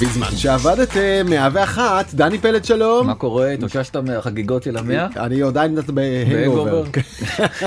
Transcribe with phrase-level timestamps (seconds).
[0.00, 0.26] בזמן.
[0.36, 3.06] שעבדתם 101 דני פלד שלום.
[3.06, 3.50] מה קורה?
[3.50, 5.06] התאוששת מהחגיגות של המאה?
[5.16, 6.84] אני עדיין בהנגובר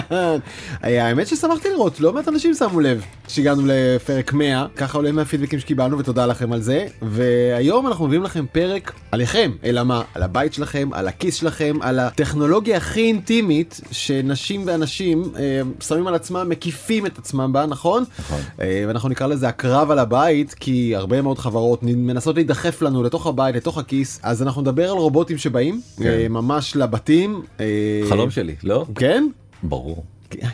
[0.82, 6.00] האמת ששמחתי לראות לא מעט אנשים שמו לב שהגענו לפרק 100 ככה עולה מהפידבקים שקיבלנו
[6.00, 6.86] ותודה לכם על זה.
[7.02, 9.52] והיום אנחנו מביאים לכם פרק עליכם.
[9.64, 10.02] אלא מה?
[10.14, 16.16] על הבית שלכם על הכיס שלכם על הטכנולוגיה הכי אינטימית שנשים ואנשים אה, שמים על
[16.16, 18.04] עצמם מקיפים את עצמם בה נכון?
[18.20, 18.42] נכון.
[18.62, 23.28] אה, ואנחנו נקרא לזה הקרב על הבית כי הרבה מאוד חברות מנסות להידחף לנו לתוך
[23.28, 24.20] הבית לתוך הכיס.
[24.24, 26.04] אז אנחנו נדבר על רובוטים שבאים כן.
[26.04, 27.66] אה, ממש לבתים אה,
[28.10, 28.86] חלום שלי לא?
[28.96, 29.28] כן?
[29.64, 30.04] ברור.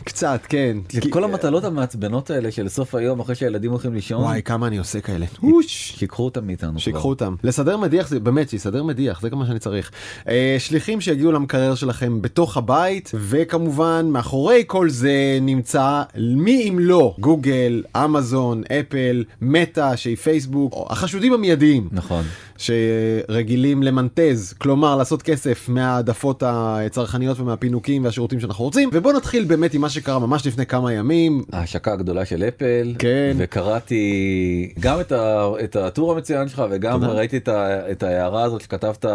[0.04, 0.78] קצת כן
[1.10, 5.02] כל המטלות המעצבנות האלה של סוף היום אחרי שהילדים הולכים לישון וואי כמה אני עושה
[5.02, 5.26] כאלה.
[5.68, 6.80] שיקחו אותם מאיתנו.
[6.80, 7.10] שיקחו.
[7.10, 9.92] אותם לסדר מדיח זה באמת שיסדר מדיח זה גם מה שאני צריך
[10.28, 17.16] אה, שליחים שיגיעו למקרר שלכם בתוך הבית וכמובן מאחורי כל זה נמצא מי אם לא
[17.20, 22.24] גוגל אמזון אפל מטא שהיא פייסבוק החשודים המיידיים נכון.
[22.60, 29.82] שרגילים למנטז כלומר לעשות כסף מהעדפות הצרכניות ומהפינוקים והשירותים שאנחנו רוצים ובוא נתחיל באמת עם
[29.82, 33.38] מה שקרה ממש לפני כמה ימים ההשקה הגדולה של אפל כן.
[33.38, 37.08] וקראתי גם את, ה, את הטור המצוין שלך וגם תודה.
[37.14, 39.06] ראיתי את, ה, את ההערה הזאת שכתבת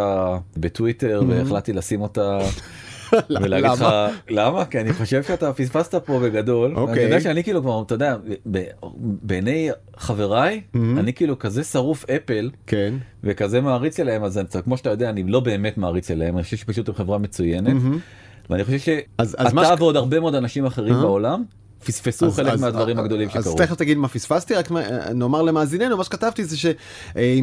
[0.57, 2.39] בטוויטר והחלטתי לשים אותה.
[3.41, 3.85] ולהגיד לך
[4.29, 4.65] למה?
[4.65, 6.75] כי אני חושב שאתה פספסת פה בגדול.
[6.75, 6.93] אוקיי.
[6.93, 8.15] אני יודע שאני כאילו כבר אתה יודע
[8.95, 10.61] בעיני חבריי
[10.97, 12.93] אני כאילו כזה שרוף אפל כן.
[13.23, 16.57] וכזה מעריץ אליהם אז אני- כמו שאתה יודע אני לא באמת מעריץ אליהם אני חושב
[16.57, 17.75] שפשוט הם חברה מצוינת.
[18.49, 19.03] ואני חושב שאתה
[19.79, 21.01] ועוד הרבה מאוד אנשים אחרים אה?
[21.01, 21.43] בעולם
[21.85, 23.57] פספסו אז- חלק אז- מהדברים אז- הגדולים אז שקרו.
[23.57, 24.81] תכף תגיד מה פספסתי רק מה-
[25.13, 26.77] נאמר למאזיננו מה שכתבתי זה שעם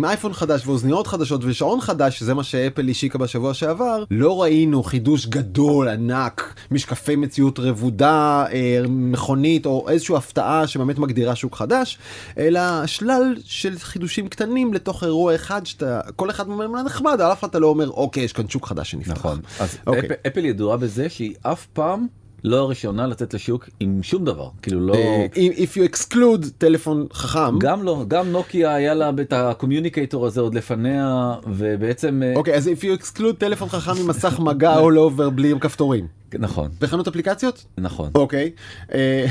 [0.05, 5.27] אייפון חדש ואוזניות חדשות ושעון חדש שזה מה שאפל השיקה בשבוע שעבר לא ראינו חידוש
[5.27, 8.13] גדול ענק משקפי מציאות רבודה
[8.53, 11.99] אה, מכונית או איזושהי הפתעה שבאמת מגדירה שוק חדש
[12.39, 17.41] אלא שלל של חידושים קטנים לתוך אירוע אחד שאתה כל אחד מהם נחמד על אף
[17.41, 19.13] אחד אתה לא אומר אוקיי יש כאן שוק חדש שנפתח.
[19.13, 19.41] נכון.
[19.61, 20.01] אז אוקיי.
[20.07, 22.07] אפל- אפל ידועה בזה שהיא אף פעם
[22.45, 24.95] לא הראשונה לצאת לשוק עם שום דבר כאילו לא.
[24.95, 27.59] אה, if you exclude טלפון חכם.
[27.59, 32.69] גם לא גם נוקיה היה לה את הקומיוניקטור הזה עוד לפניה ובעצם אה, אוקיי אז
[32.69, 36.71] if you exclude טלפון חכם עם מסך מגע all over בלי כפתורים נכון.
[36.81, 37.65] וחנות אפליקציות?
[37.79, 38.11] נכון.
[38.15, 38.51] אוקיי.
[38.95, 39.27] אה,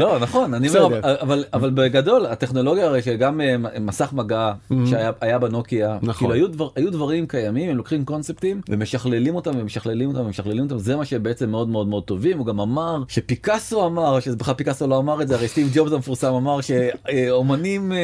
[0.00, 1.00] לא נכון אני אומר.
[1.20, 4.52] אבל אבל בגדול הטכנולוגיה הרי שגם אה, מסך מגע
[4.86, 6.14] שהיה היה בנוקיה נכון.
[6.14, 10.78] כאילו היו דבר היו דברים קיימים הם לוקחים קונספטים ומשכללים אותם ומשכללים אותם ומשכללים אותם
[10.78, 14.86] זה מה שבעצם מאוד מאוד מאוד טובים הוא גם אמר שפיקאסו אמר שזה בכלל פיקאסו
[14.86, 17.98] לא אמר את זה הרי סטיב ג'ובס המפורסם אמר שאומנים אה,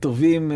[0.00, 0.52] טובים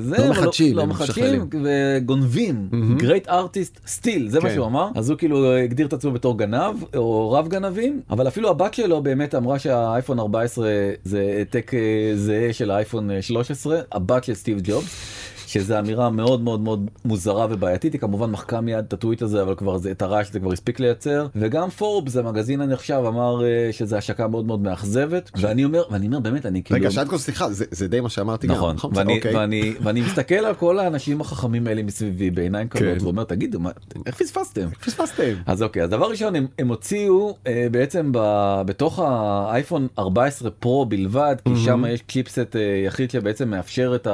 [0.00, 2.68] זה לא אבל מחדשים, לא הם מחדשים וגונבים.
[2.98, 4.54] great artist still זה מה כן.
[4.54, 4.88] שהוא אמר.
[4.94, 9.02] אז הוא כאילו הגדיר את עצמו בתור גנב או רב גנבים אבל אפילו הבת שלו
[9.02, 10.68] באמת אמרה שהאייפון 14
[11.04, 15.31] זה העתק אה, זהה של האייפון אה, 13 הבת של סטיב ג'ובס.
[15.52, 19.54] שזה אמירה מאוד מאוד מאוד מוזרה ובעייתית היא כמובן מחקה מיד את הטוויט הזה אבל
[19.54, 23.98] כבר זה את הרעש זה כבר הספיק לייצר וגם פורבס המגזין הנחשב אמר אה, שזה
[23.98, 27.50] השקה מאוד מאוד מאכזבת ואני אומר ואני אומר באמת אני כאילו רגע שעד כה סליחה
[27.52, 29.36] זה- זה די מה שאמרתי גם נכון ואני, אוקיי.
[29.36, 32.96] ואני, ואני מסתכל על כל האנשים החכמים האלה מסביבי בעיניים כן.
[33.00, 33.70] ואומר תגידו מה,
[34.06, 35.32] איך פספסתם פספסתם.
[35.46, 38.18] אז אוקיי אז דבר ראשון הם, הם הוציאו אה, בעצם ב,
[38.66, 44.06] בתוך האייפון 14 פרו בלבד כי שם יש צ'יפסט אה, יחיד שבעצם מאפשר את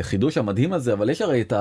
[0.00, 1.52] החידוש המדהים הזה אבל יש הרי את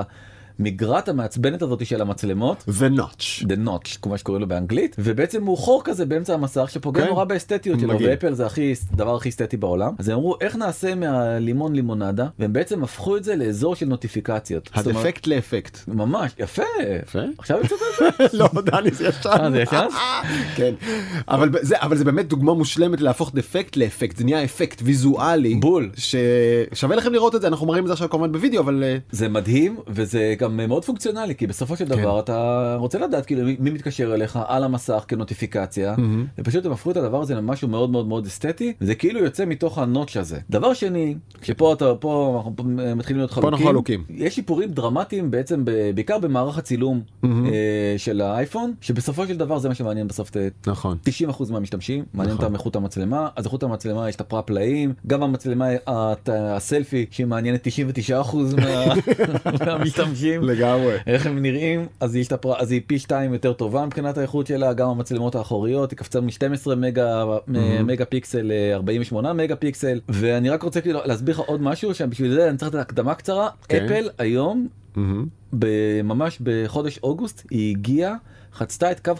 [0.59, 2.63] המגרת המעצבנת הזאת של המצלמות.
[2.67, 3.43] The notch.
[3.43, 7.07] The notch כמו שקוראים לו באנגלית ובעצם הוא חור כזה באמצע המסך שפוגע כן.
[7.07, 7.99] נורא באסתטיות שלו.
[7.99, 12.53] ואפל זה הכי דבר הכי אסתטי בעולם אז הם אמרו איך נעשה מהלימון לימונדה והם
[12.53, 14.69] בעצם הפכו את זה לאזור של נוטיפיקציות.
[14.73, 15.77] הדפקט לאפקט.
[15.87, 16.63] ממש יפה
[17.03, 17.19] יפה.
[17.37, 18.37] עכשיו יצאת את זה?
[18.37, 19.29] לא דני זה ישן.
[19.29, 19.87] אה, זה ישן?
[20.57, 20.73] כן.
[21.27, 25.55] אבל זה אבל זה באמת דוגמה מושלמת להפוך דפקט לאפקט זה נהיה אפקט ויזואלי.
[25.55, 25.89] בול.
[25.95, 29.29] ששווה לכם לראות את זה אנחנו מראים את זה עכשיו כמובן בווידאו אבל אה, זה
[29.29, 34.13] מדהים וזה גם מאוד פונקציונלי כי בסופו של דבר אתה רוצה לדעת כאילו מי, מתקשר
[34.13, 35.95] אליך על המסך כנוטיפיקציה
[36.37, 39.77] ופשוט הם הפכו את הדבר הזה למשהו מאוד מאוד מאוד אסתטי זה כאילו יוצא מתוך
[39.77, 42.63] הנוטש הזה דבר שני שפה אתה פה אנחנו פה
[42.95, 44.03] מתחילים להיות חלוקים חלוקים.
[44.09, 45.65] יש שיפורים דרמטיים בעצם
[45.95, 47.29] בעיקר במערך הצילום אה,
[47.97, 50.31] של האייפון שבסופו של דבר זה מה שמעניין בסוף
[50.67, 50.97] נכון.
[51.29, 52.45] 90% מהמשתמשים מעניין נכון.
[52.45, 55.65] אותם איכות המצלמה אז איכות המצלמה יש את הפרפ פלאים גם המצלמה
[56.27, 58.93] הסלפי שהיא מעניינת 99% מה-
[59.65, 60.97] מהמשתמשים לגמרי.
[61.07, 62.53] איך הם נראים אז את הפר...
[62.57, 66.75] אז היא פי 2 יותר טובה מבחינת האיכות שלה גם המצלמות האחוריות היא קפצה מ-12
[66.75, 67.23] מגה
[67.83, 72.49] מגה פיקסל ל-48 מגה פיקסל ואני רק רוצה כאילו להסביר לך עוד משהו שבשביל זה
[72.49, 73.85] אני צריך לתת הקדמה קצרה כן.
[73.85, 75.25] אפל היום מהמם.
[76.03, 78.15] ממש בחודש אוגוסט היא הגיעה
[78.53, 79.11] חצתה את קו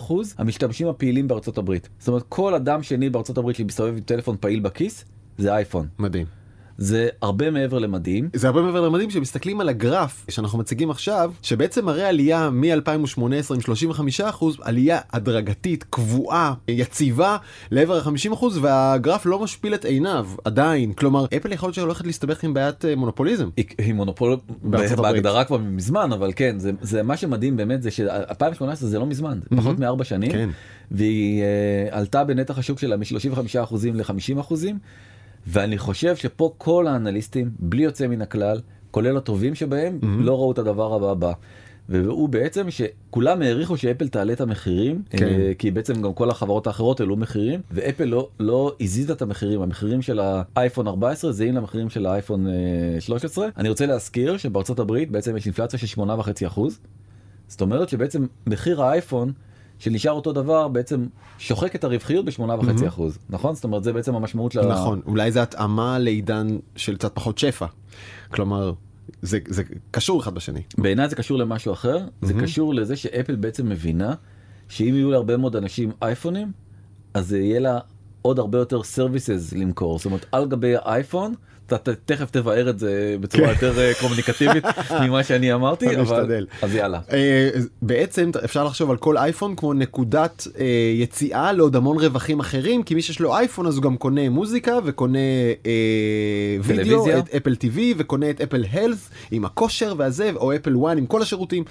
[0.00, 1.88] 50% המשתמשים הפעילים בארצות הברית.
[1.98, 5.04] זאת אומרת כל אדם שני בארצות הברית שמסתובב עם טלפון פעיל בכיס
[5.38, 5.86] זה אייפון.
[5.98, 6.37] מדהים.
[6.78, 8.28] זה הרבה מעבר למדהים.
[8.32, 13.60] זה הרבה מעבר למדהים שמסתכלים על הגרף שאנחנו מציגים עכשיו שבעצם מראה עלייה מ-2018 עם
[13.60, 17.36] 35 אחוז עלייה הדרגתית קבועה יציבה
[17.70, 22.44] לעבר ה-50 אחוז והגרף לא משפיל את עיניו עדיין כלומר אפל יכול להיות שהולכת להסתבך
[22.44, 23.48] עם בעיית אה, מונופוליזם.
[23.56, 28.98] היא, מונופול בהגדרה כבר מזמן אבל כן זה, זה מה שמדהים באמת זה ש-2018 זה
[28.98, 30.48] לא מזמן זה פחות מארבע שנים כן.
[30.90, 34.78] והיא uh, עלתה בנתח השוק שלה מ-35 אחוזים ל-50 אחוזים
[35.48, 38.60] ואני חושב שפה כל האנליסטים בלי יוצא מן הכלל
[38.90, 41.32] כולל הטובים שבהם לא ראו את הדבר הבא הבא.
[41.88, 45.24] והוא בעצם שכולם העריכו שאפל תעלה את המחירים כן.
[45.24, 49.62] אה, כי בעצם גם כל החברות האחרות העלו מחירים ואפל לא לא הזיזה את המחירים
[49.62, 50.20] המחירים של
[50.56, 55.46] האייפון 14 זהים למחירים של האייפון אה, 13 אני רוצה להזכיר שבארצות הברית בעצם יש
[55.46, 56.78] אינפלציה של 8.5 אחוז.
[57.48, 59.32] זאת אומרת שבעצם מחיר האייפון
[59.78, 61.06] שנשאר אותו דבר בעצם
[61.38, 63.18] שוחק את הרווחיות ב-8.5 אחוז.
[63.30, 63.54] נכון?
[63.54, 65.00] זאת אומרת זה בעצם המשמעות ה- נכון.
[65.06, 66.46] אולי זה התאמה לעידן
[66.76, 67.66] של קצת פחות שפע.
[68.30, 68.72] כלומר
[69.22, 70.62] זה זה קשור אחד בשני.
[70.78, 71.98] בעיניי זה קשור למשהו אחר.
[72.22, 74.14] זה קשור לזה שאפל בעצם מבינה
[74.68, 76.52] שאם יהיו להרבה מאוד אנשים אייפונים
[77.14, 77.78] אז יהיה לה
[78.22, 79.98] עוד הרבה יותר services למכור.
[79.98, 81.34] זאת אומרת על גבי האייפון
[81.72, 84.64] אתה תכף תבאר את זה בצורה יותר אה, קומוניקטיבית
[85.02, 86.46] ממה שאני אמרתי אני אבל.
[86.62, 87.00] אז יאללה.
[87.12, 87.50] אה,
[87.82, 92.94] בעצם אפשר לחשוב על כל אייפון כמו נקודת אה, יציאה לעוד המון רווחים אחרים כי
[92.94, 95.18] מי שיש לו אייפון אז הוא גם קונה מוזיקה וקונה
[95.66, 97.18] אה, וידאו.
[97.18, 101.22] את Apple TV וקונה את Apple Health עם הכושר והזה או Apple One עם כל
[101.22, 101.64] השירותים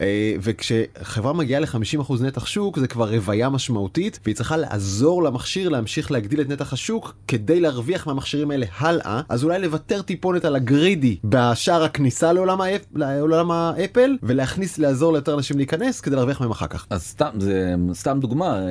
[0.00, 6.10] אה, וכשחברה מגיעה ל-50% נתח שוק זה כבר רוויה משמעותית והיא צריכה לעזור למכשיר להמשיך
[6.10, 10.65] להגדיל את נתח השוק כדי להרוויח מהמכשירים האלה הלאה אז אולי לוותר טיפונת על ה
[10.65, 16.50] greedy בשער הכניסה לעולם, האפ, לעולם האפל ולהכניס לעזור ליותר אנשים להיכנס כדי להרוויח מהם
[16.50, 16.86] אחר כך.
[16.90, 18.68] אז סתם זה סתם דוגמה אה,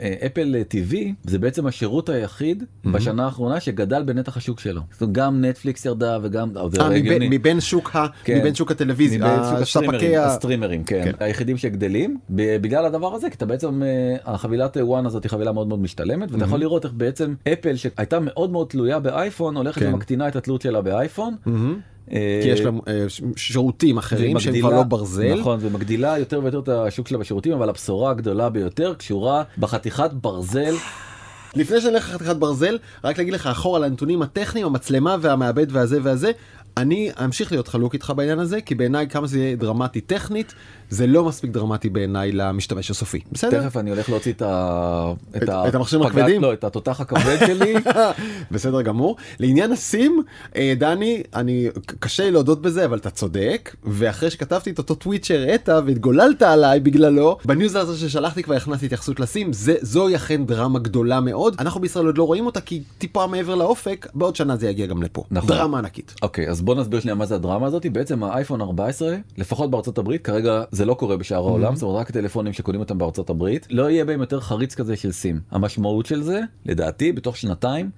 [0.00, 4.80] אה, Apple TV זה בעצם השירות היחיד בשנה האחרונה שגדל בנתח השוק שלו.
[4.92, 7.22] זאת אומרת, גם נטפליקס ירדה וגם אה, אה, הרי מבין.
[7.32, 8.06] מבין שוק ה...
[8.24, 8.38] כן.
[8.38, 10.26] מבין שוק הטלוויזיה, מבין סוג הסטרימרים, ה...
[10.26, 11.02] הסטרימרים כן.
[11.04, 11.12] כן.
[11.20, 15.68] היחידים שגדלים בגלל הדבר הזה כי אתה בעצם אה, החבילת One הזאת היא חבילה מאוד
[15.68, 19.92] מאוד משתלמת ואתה יכול לראות איך בעצם אפל שהייתה מאוד מאוד תלויה באייפון הולכת כן.
[20.00, 21.36] ומקטינה את התלות שלה באייפון.
[22.12, 23.04] אה, כי יש להם אה,
[23.36, 25.40] שירותים אחרים שהם כבר לא ברזל.
[25.40, 30.74] נכון ומגדילה יותר ויותר את השוק שלה בשירותים אבל הבשורה הגדולה ביותר קשורה בחתיכת ברזל
[31.56, 36.30] לפני שנלך לחתיכת ברזל, רק להגיד לך אחורה לנתונים הטכניים, המצלמה והמעבד והזה והזה.
[36.76, 40.54] אני אמשיך להיות חלוק איתך בעניין הזה, כי בעיניי כמה זה יהיה דרמטי טכנית,
[40.90, 43.20] זה לא מספיק דרמטי בעיניי למשתמש הסופי.
[43.32, 43.62] בסדר?
[43.62, 45.12] תכף אני הולך להוציא את ה...
[45.36, 46.42] את- את המכשירים פגעת- הכבדים?
[46.42, 47.74] לא, את התותח הכבד שלי.
[48.50, 49.16] בסדר גמור.
[49.40, 50.22] לעניין הסים,
[50.56, 51.68] אה, דני, אני,
[52.00, 56.80] קשה לי להודות בזה, אבל אתה צודק, ואחרי שכתבתי את אותו טוויט שהראית והתגוללת עליי
[56.80, 61.56] בגללו, בניוזלטר ששלחתי כבר הכנסתי התייחסות לסים, זה, זוהי אכן דרמה גדולה מאוד.
[61.58, 65.02] אנחנו בישראל עוד לא רואים אותה כי טיפה מעבר לאופק, בעוד שנה זה יגיע גם
[65.02, 65.22] לפה.
[65.30, 65.48] נכון.
[65.48, 66.14] דרמה ענקית.
[66.22, 67.86] אוקיי, אז בוא נסביר שנייה מה זה הדרמה הזאת.
[67.86, 72.10] בעצם האייפון 14, לפחות בארצות הברית, כרגע זה לא קורה בשאר העולם, זאת אומרת רק
[72.10, 75.40] טלפונים שקונים אותם בארצות הברית, לא יהיה בהם יותר חריץ כזה של סים.
[75.50, 77.90] המשמעות של זה, לדעתי, בתוך שנתיים,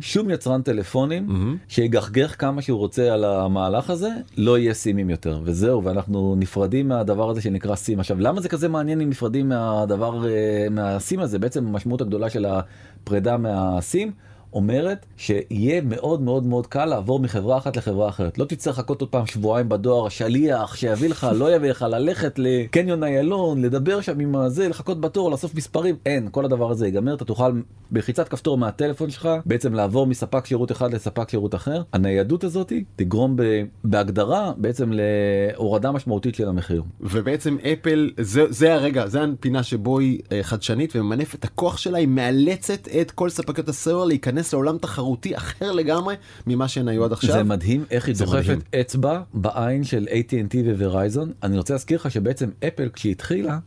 [0.00, 1.26] שום יצרן טלפונים
[1.68, 5.40] שיגחגך כמה שהוא רוצה על המהלך הזה, לא יהיה סימים יותר.
[5.44, 8.00] וזהו, ואנחנו נפרדים מהדבר הזה שנקרא סים.
[8.00, 11.38] עכשיו, למה זה כזה מעניין אם נפרדים מהדבר, אה, מהסים הזה?
[11.38, 14.12] בעצם המשמעות הגדולה של הפרידה מהסים.
[14.52, 18.38] אומרת שיהיה מאוד מאוד מאוד קל לעבור מחברה אחת לחברה אחרת.
[18.38, 23.04] לא תצטרך לחכות עוד פעם שבועיים בדואר, השליח שיביא לך, לא יביא לך, ללכת לקניון
[23.04, 25.96] איילון, לדבר שם עם הזה, לחכות בתור, לאסוף מספרים.
[26.06, 27.52] אין, כל הדבר הזה ייגמר, אתה תוכל
[27.90, 31.82] בלחיצת כפתור מהטלפון שלך בעצם לעבור מספק שירות אחד לספק שירות אחר.
[31.92, 33.42] הניידות הזאת תגרום ב,
[33.84, 36.82] בהגדרה בעצם להורדה משמעותית של המחיר.
[37.00, 41.98] ובעצם אפל, זה, זה הרגע, זה הפינה שבו היא אה, חדשנית וממנף את הכוח שלה,
[41.98, 46.14] היא מאלצת את כל ספקיות הסלולר להיכנס לעולם תחרותי אחר לגמרי
[46.46, 47.32] ממה שהן היו עד עכשיו.
[47.32, 48.58] זה מדהים איך היא דוחפת מדהים.
[48.80, 51.32] אצבע בעין של AT&T וורייזון.
[51.42, 53.58] אני רוצה להזכיר לך שבעצם אפל כשהיא התחילה.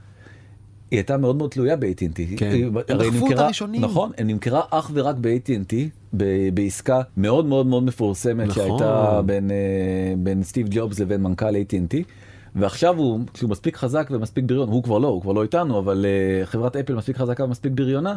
[0.91, 2.37] היא הייתה מאוד מאוד תלויה ב-AT&T.
[2.37, 2.49] כן.
[2.51, 3.81] היא- הם דחפו אותה ראשונים.
[3.81, 5.73] נכון, היא נמכרה אך ורק ב-AT&T
[6.17, 8.63] ב- בעסקה מאוד מאוד מאוד מפורסמת נכון.
[8.67, 9.55] שהייתה בין, אה,
[10.17, 12.03] בין סטיב ג'ובס לבין מנכ"ל AT&T.
[12.55, 16.05] ועכשיו הוא, כשהוא מספיק חזק ומספיק בריון, הוא כבר לא, הוא כבר לא איתנו, אבל
[16.05, 18.15] אה, חברת אפל מספיק חזקה ומספיק בריונה,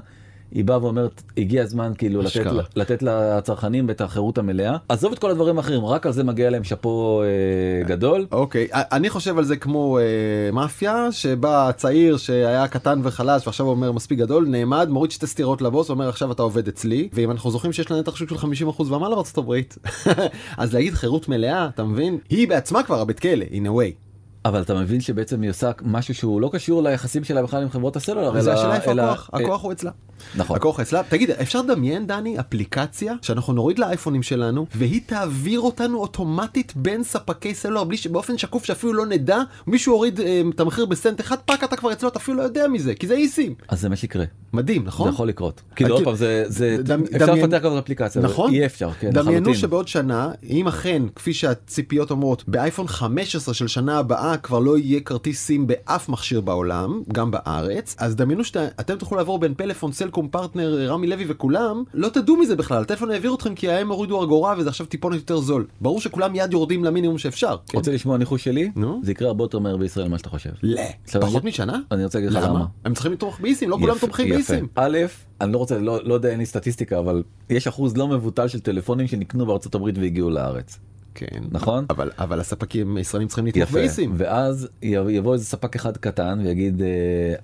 [0.55, 2.47] היא באה ואומרת, הגיע הזמן כאילו לתת.
[2.77, 4.77] לתת לצרכנים את החירות המלאה.
[4.89, 8.27] עזוב את כל הדברים האחרים, רק על זה מגיע להם שאפו אה, גדול.
[8.33, 13.93] אוקיי, אני חושב על זה כמו אה, מאפיה, שבא צעיר שהיה קטן וחלש ועכשיו אומר
[13.93, 17.73] מספיק גדול, נעמד, מוריד שתי סטירות לבוס, אומר עכשיו אתה עובד אצלי, ואם אנחנו זוכרים
[17.73, 18.37] שיש לה נתח שוק של
[18.69, 19.79] 50% ומעלה בארצות הברית,
[20.59, 22.19] אז להגיד חירות מלאה, אתה מבין?
[22.31, 24.12] היא בעצמה כבר הבית כלא, in a way.
[24.45, 27.97] אבל אתה מבין שבעצם היא עושה משהו שהוא לא קשור ליחסים שלה בכלל עם חברות
[27.97, 29.91] הסלולר, אלא- השאלה איפה הכוח, אה, הכוח הוא אצלה.
[30.37, 30.57] נכון.
[30.57, 31.03] הכוח אצלה.
[31.09, 37.55] תגיד, אפשר לדמיין, דני, אפליקציה שאנחנו נוריד לאייפונים שלנו, והיא תעביר אותנו אוטומטית בין ספקי
[37.55, 41.65] סלולר, בלי שבאופן שקוף שאפילו לא נדע, מישהו הוריד אה, את המחיר בסנט אחד, fuck
[41.65, 43.55] אתה כבר אצלו, אתה אפילו לא יודע מזה, כי זה eSIM.
[43.69, 44.25] אז זה מה שיקרה.
[44.53, 45.09] מדהים, נכון?
[45.09, 45.63] זה יכול לקרות.
[45.77, 48.55] כאילו עוד פעם זה, זה דמ- אפשר דמיין- לפתח כזאת אפליקציה, נכון.
[48.55, 49.55] יהיה אפשר, כן, דמיינו.
[49.55, 55.01] שבעוד שנה, אם אכן, כפי שהציפיות אומרות, באייפון 15 של שנה הבאה כבר לא יהיה
[55.01, 60.29] כרטיס סים באף מכשיר בעולם, גם בארץ, אז דמיינו שאתם תוכלו לעבור בין פלאפון, סלקום,
[60.29, 64.55] פרטנר, רמי לוי וכולם, לא תדעו מזה בכלל, הטלפון העביר אתכם כי הם הורידו אגורה
[64.59, 65.67] וזה עכשיו טיפונת יותר זול.
[65.81, 67.57] ברור שכולם מיד יורדים למינימום שאפשר.
[67.67, 67.79] כן?
[67.79, 68.71] רוצה לשמוע ניחוש שלי?
[68.77, 69.01] נו.
[69.03, 70.51] זה יקרה הרבה יותר מהר בישראל ממה שאתה חושב.
[70.63, 70.83] לא.
[71.21, 71.81] פחות משנה?
[71.91, 72.67] אני רוצה להגיד לך למה.
[72.85, 74.29] הם צריכים לתמוך באיסים, לא כולם יפה, תומכים.
[74.29, 74.69] באיסים.
[74.75, 74.99] א',
[75.41, 78.61] אני לא רוצה, לא, לא יודע, אין לי סטטיסטיקה, אבל יש אחוז לא מבוטל של
[78.61, 80.79] טלפונים שנקנו בארצות הברית והגיעו לארץ.
[81.15, 81.41] כן.
[81.51, 81.85] נכון?
[81.91, 83.71] אבל, אבל הספקים הישראלים צריכים לתמוך.
[83.71, 84.13] באיסים.
[84.17, 86.89] ואז יבוא איזה ספק אחד קטן ויגיד, אה,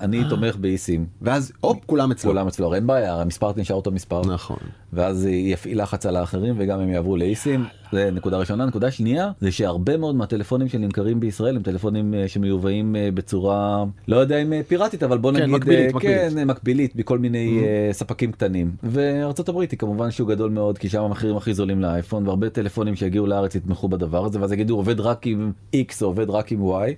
[0.00, 1.06] אני תומך באיסים.
[1.22, 2.30] ואז הופ, כולם אצלו.
[2.30, 4.20] כולם אצלו, אין בעיה, המספר נשאר אותו מספר.
[4.20, 4.58] נכון.
[4.92, 7.64] ואז יפעיל לחץ על האחרים וגם הם יעברו לאיסים.
[7.92, 8.66] זה נקודה ראשונה.
[8.66, 14.16] נקודה שנייה זה שהרבה מאוד מהטלפונים שנמכרים בישראל הם טלפונים אה, שמיובאים אה, בצורה לא
[14.16, 16.32] יודע אם אה, פיראטית אבל בוא כן, נגיד מקבילית, אה, מקבילית.
[16.34, 18.70] כן, מקבילית בכל מיני אה, ספקים קטנים.
[18.82, 22.96] וארצות הברית היא כמובן שהוא גדול מאוד כי שם המחירים הכי זולים לאייפון והרבה טלפונים
[22.96, 26.60] שיגיעו לארץ יתמכו בדבר הזה ואז יגידו עובד רק עם X או עובד רק עם
[26.62, 26.92] Y.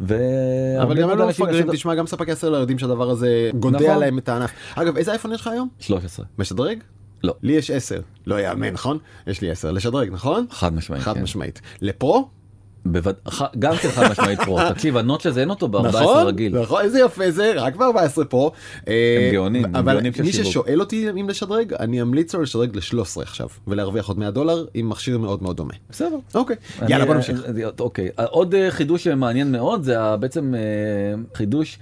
[0.00, 3.78] והרבה אבל גם הם לא מפגרים, יעשו- תשמע, גם ספקי הסלולר יודעים שהדבר הזה גודע
[3.78, 3.98] נכון.
[4.00, 4.50] להם את הענף.
[4.74, 5.68] אגב, איזה אייפון יש לך היום?
[5.78, 6.26] 13.
[6.38, 6.78] משדרג?
[7.24, 7.34] לא.
[7.42, 8.00] לי יש 10.
[8.26, 8.98] לא יאמן, נכון?
[9.26, 9.70] יש לי 10.
[9.70, 10.46] לשדרג, נכון?
[10.50, 11.02] חד משמעית.
[11.02, 11.22] חד כן.
[11.22, 11.60] משמעית.
[11.80, 12.28] לפרו?
[12.84, 13.14] בווד...
[13.28, 14.58] ח- גם כן חד משמעית פרו.
[14.72, 16.60] תקשיב הנוט הזה אין אותו ב-14 נכון, רגיל.
[16.60, 18.52] נכון, איזה יפה זה, רק ב-14 פרו.
[18.88, 20.32] אה, גאונים, הם אבל גאונים של מי.
[20.32, 24.88] ששואל אותי אם לשדרג, אני אמליץ לו לשדרג ל-13 עכשיו, ולהרוויח עוד 100 דולר עם
[24.88, 25.74] מכשיר מאוד מאוד דומה.
[25.90, 26.16] בסדר.
[26.34, 26.56] אוקיי,
[26.88, 27.44] יאללה בוא נמשיך.
[27.44, 30.60] אה, אה, אוקיי עוד אה, חידוש מעניין מאוד זה בעצם אה,
[31.34, 31.78] חידוש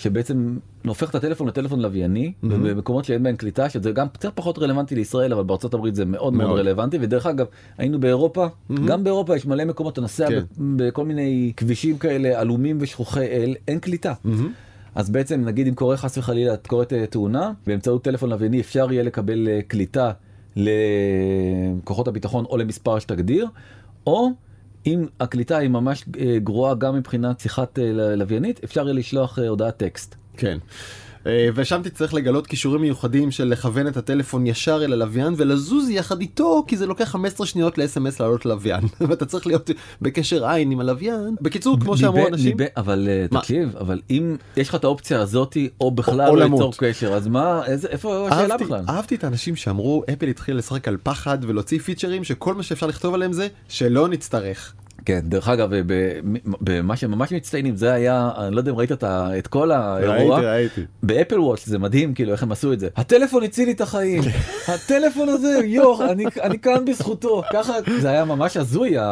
[0.00, 4.94] שבעצם הופך את הטלפון לטלפון לווייני במקומות שאין בהם קליטה שזה גם קצת פחות רלוונטי
[4.94, 6.58] לישראל אבל בארצות הברית זה מאוד מאוד מאוד.
[6.58, 7.46] רלוונטי ודרך אגב
[7.78, 8.46] היינו באירופה
[8.86, 10.40] גם באירופה יש מלא מקומות אתה נוסע כן.
[10.76, 14.12] בכל מיני כבישים כאלה עלומים ושכוחי אל אין קליטה.
[14.94, 19.02] אז בעצם נגיד אם קורה חס וחלילה קורית אה, תאונה באמצעות טלפון לווייני אפשר יהיה
[19.02, 20.12] לקבל אה, קליטה
[20.56, 23.46] לכוחות הביטחון או למספר שתגדיר
[24.06, 24.30] או
[24.86, 29.48] אם הקליטה היא ממש אה, גרועה גם מבחינת שיחת אה, לוויינית אפשר יהיה לשלוח אה,
[29.48, 30.14] הודעת טקסט.
[30.36, 30.58] כן.
[31.26, 36.20] אה, ושם תצטרך לגלות כישורים מיוחדים של לכוון את הטלפון ישר אל הלוויין ולזוז יחד
[36.20, 39.70] איתו כי זה לוקח 15 שניות ל-SMS לעלות ללוויין ואתה צריך להיות
[40.02, 41.36] בקשר עין עם הלוויין.
[41.40, 42.56] בקיצור כמו שאמרו אנשים.
[42.76, 43.40] אבל אה?
[43.40, 46.44] תקשיב אבל אם יש לך את האופציה הזאתי או בכלל או לא.
[46.44, 48.84] ליצור קשר אז מה איזה איפה השאלה בכלל.
[48.88, 53.14] אהבתי את האנשים שאמרו אפל התחיל לשחק על פחד ולהוציא פיצ'רים שכל מה שאפשר לכתוב
[53.14, 54.74] עליהם זה שלא נצטרך.
[55.10, 55.70] כן דרך אגב
[56.60, 60.40] במה שממש מצטיינים זה היה אני לא יודע אם ראית את כל האירוע.
[60.40, 60.80] ראיתי.
[61.02, 63.80] ב Apple Watch זה מדהים כאילו איך הם עשו את זה הטלפון הציל לי את
[63.80, 64.22] החיים
[64.74, 69.02] הטלפון הזה יוח אני אני כאן בזכותו ככה זה היה ממש הזוי ה-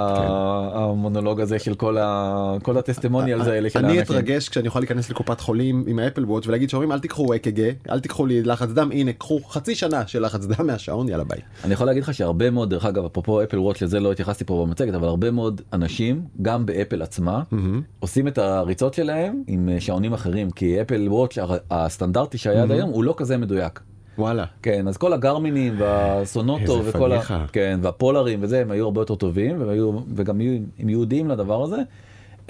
[0.74, 4.02] המונולוג הזה של כל ה- כל ה testimonials האלה של אני האנשים.
[4.16, 7.70] אתרגש כשאני אוכל להיכנס לקופת חולים עם ה Apple Watch ולהגיד שאומרים אל תיקחו אק"ג
[7.90, 11.40] אל תיקחו לי לחץ דם הנה קחו חצי שנה של לחץ דם מהשעון יאללה ביי.
[11.64, 14.64] אני יכול להגיד לך שהרבה מאוד דרך אגב אפרופו אפל וואץ' לזה לא התייחסתי פה
[14.66, 15.87] במצגת אבל הרבה מאוד אנשים
[16.42, 17.42] גם באפל עצמה
[18.00, 21.38] עושים את הריצות שלהם עם אה, שעונים אחרים כי אפל וואץ'
[21.70, 23.80] הסטנדרטי שהיה עד היום הוא לא כזה מדויק.
[24.18, 24.44] וואלה.
[24.62, 27.16] כן אז כל הגרמינים והסונוטו וכל ה...
[27.16, 27.44] פדיחה.
[27.52, 30.40] כן והפולרים וזה הם היו הרבה יותר טובים והם היו וגם
[30.78, 31.76] הם יהודיים לדבר הזה.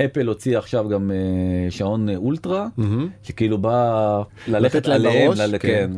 [0.05, 2.67] אפל הוציא עכשיו גם אה, שעון אה, אולטרה
[3.23, 5.59] שכאילו בא ללכת עליהם כן.
[5.59, 5.91] כן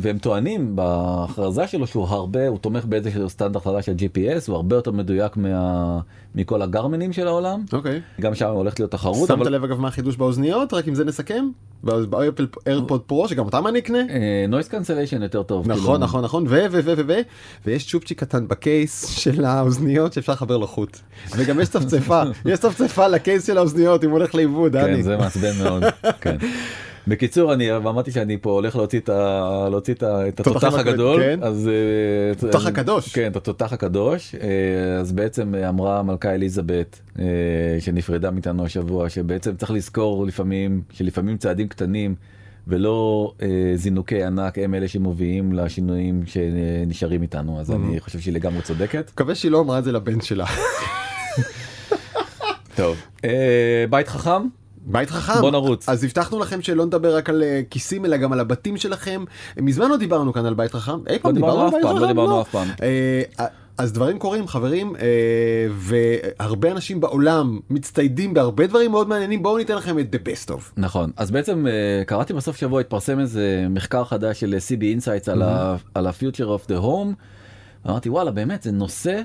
[0.00, 4.76] והם טוענים בהכרזה שלו שהוא הרבה הוא תומך באיזה סטנדרט חדש של GPS הוא הרבה
[4.76, 5.98] יותר מדויק מה-
[6.34, 8.00] מכל הגרמינים של העולם אוקיי.
[8.20, 11.48] גם שם הולכת להיות תחרות שמת לב אגב מה החידוש באוזניות רק עם זה נסכם
[11.82, 13.98] באפל AirPod Pro שגם אותם אני אקנה.
[14.48, 15.98] noise cancellation יותר טוב נכון כאילו.
[15.98, 17.12] נכון נכון ו ו ו ו ו
[17.66, 20.98] ויש צ'ופצ'יק קטן ב case של האוזניות שאפשר לחבר לו חוט
[21.36, 22.75] וגם יש צפצפה יש צפצפה
[23.10, 25.02] ל case של האוזניות אם הוא הולך לאיבוד כן, דני.
[25.02, 25.84] זה מעצבן מאוד.
[26.20, 26.36] כן.
[27.08, 30.78] בקיצור אני אמרתי שאני פה הולך להוציא את ה- להוציא את ה- את תותח התותח
[30.78, 31.38] הגדול כן.
[31.42, 31.72] אז אה,
[32.32, 33.14] התותח אז- הקדוש.
[33.14, 34.48] כן את התותח הקדוש אה,
[35.00, 37.24] אז בעצם אה, אמרה המלכה אליזבת אה,
[37.80, 42.14] שנפרדה מאיתנו השבוע שבעצם צריך לזכור לפעמים שלפעמים צעדים קטנים
[42.68, 48.62] ולא אה, זינוקי ענק הם אלה שמובילים לשינויים שנשארים איתנו אז אני חושב שהיא לגמרי
[48.62, 49.10] צודקת.
[49.14, 50.44] מקווה שהיא לא אמרה את זה לבן שלה.
[52.76, 54.42] טוב אה, בית חכם
[54.88, 55.40] בית חכם.
[55.40, 55.88] בוא נרוץ.
[55.88, 59.24] אז הבטחנו לכם שלא נדבר רק על אה, כיסים אלא גם על הבתים שלכם.
[59.56, 60.98] מזמן לא דיברנו כאן על בית חכם.
[61.08, 62.06] אי פעם לא דיברנו על בית לא חכם?
[62.06, 62.68] דיברנו אף פעם.
[62.82, 63.46] אה,
[63.78, 64.94] אז דברים קורים חברים
[65.72, 70.60] והרבה אנשים בעולם מצטיידים בהרבה דברים מאוד מעניינים בואו ניתן לכם את the best of.
[70.76, 71.66] נכון אז בעצם
[72.06, 75.30] קראתי בסוף שבוע התפרסם איזה מחקר חדש של CB Insights
[75.94, 77.14] על ה-future of the home.
[77.88, 79.20] אמרתי וואלה באמת זה נושא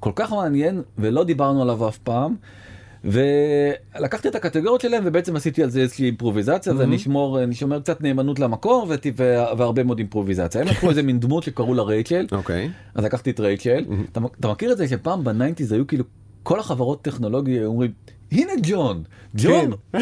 [0.00, 2.36] כל כך מעניין ולא דיברנו עליו אף פעם.
[3.04, 7.80] ולקחתי את הקטגוריות שלהם ובעצם עשיתי על זה איזושהי אימפרוביזציה אז אני אשמור אני שומר
[7.80, 10.60] קצת נאמנות למקור וט- והרבה מאוד אימפרוביזציה.
[10.60, 12.26] הם לקחו איזה מין דמות שקראו לה רייצ'ל.
[12.32, 12.70] אוקיי.
[12.94, 13.84] אז לקחתי את רייצ'ל.
[14.12, 16.04] אתה, אתה מכיר את זה שפעם ב nineties היו כאילו
[16.42, 17.90] כל החברות טכנולוגיה אומרים
[18.32, 19.02] הנה ג'ון
[19.36, 19.98] ג'ון כן.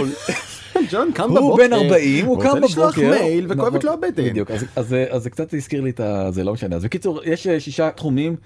[0.90, 4.25] ג'ון קם הוא בבוקר, בן 40 הוא קם רוצה לשלוח בבוקר מייל וכואבת לו הבטן.
[4.25, 6.00] בדיוק אז, זה קצת הזכיר לי את.
[6.30, 8.37] זה לא משנה אז בקיצור יש אה, שישה תחומים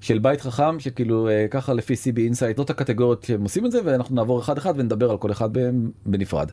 [0.00, 3.78] של בית חכם שכאילו אה, ככה לפי CB Insight זאת הקטגוריות שהם עושים את זה
[3.84, 5.48] ואנחנו נעבור אחד אחד ונדבר על כל אחד
[6.06, 6.50] בנפרד.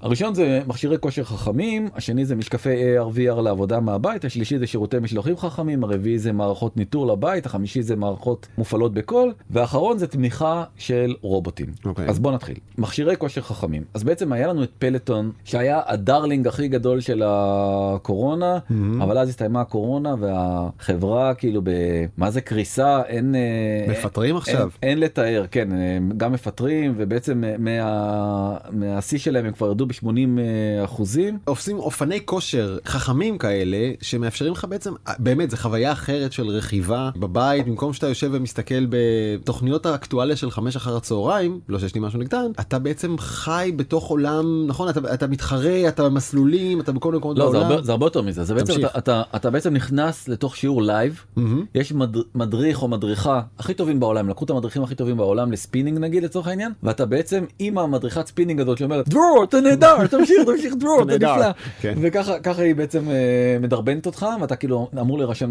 [0.00, 5.36] הראשון זה מכשירי כושר חכמים, השני זה משקפי AR/VR לעבודה מהבית, השלישי זה שירותי משלוחים
[5.36, 11.14] חכמים, הרביעי זה מערכות ניטור לבית, החמישי זה מערכות מופעלות בקול, והאחרון זה תמיכה של
[11.20, 11.66] רובוטים.
[11.84, 12.08] אוקיי.
[12.08, 12.54] אז בוא נתחיל.
[12.78, 13.82] מכשירי כושר חכמים.
[13.94, 18.58] אז בעצם היה לנו את פלטון, שהיה ה darling הכי גדול של הקורונה,
[19.02, 21.70] אבל אז הסתיימה הקורונה והחברה כאילו ב...
[22.16, 23.02] מה זה קריסה?
[23.06, 23.34] אין...
[23.34, 24.70] אה, מפטרים עכשיו.
[24.82, 25.68] אין, אין לתאר, כן,
[26.16, 30.40] גם מפטרים ובעצם מה, מהשיא שלהם הם כבר ירדו ב-80
[30.84, 31.38] אחוזים.
[31.44, 37.66] עושים אופני כושר חכמים כאלה שמאפשרים לך בעצם באמת זה חוויה אחרת של רכיבה בבית
[37.66, 42.50] במקום שאתה יושב ומסתכל בתוכניות האקטואליה של חמש אחר הצהריים לא שיש לי משהו נגדן
[42.60, 47.50] אתה בעצם חי בתוך עולם נכון אתה, אתה מתחרה אתה במסלולים אתה בכל מקומות לא,
[47.50, 47.70] זה בעולם.
[47.70, 48.80] הרבה, זה הרבה יותר מזה, זה בעצם.
[48.80, 51.64] אתה, אתה, אתה בעצם נכנס לתוך שיעור live, מהמם.
[51.74, 55.98] יש מד, מדריך או מדריכה הכי טובים בעולם, לקחו את המדריכים הכי טובים בעולם לספינינג
[55.98, 60.74] נגיד לצורך העניין, ואתה בעצם עם המדריכת ספינינג הזאת שאומרת דרור אתה נהדר, תמשיך תמשיך
[60.78, 61.94] דרור אתה נהדר." נפלא, כן.
[62.02, 65.50] וככה ככה היא בעצם אה, מדרבנת אותך ואתה כאילו אמור להירשם,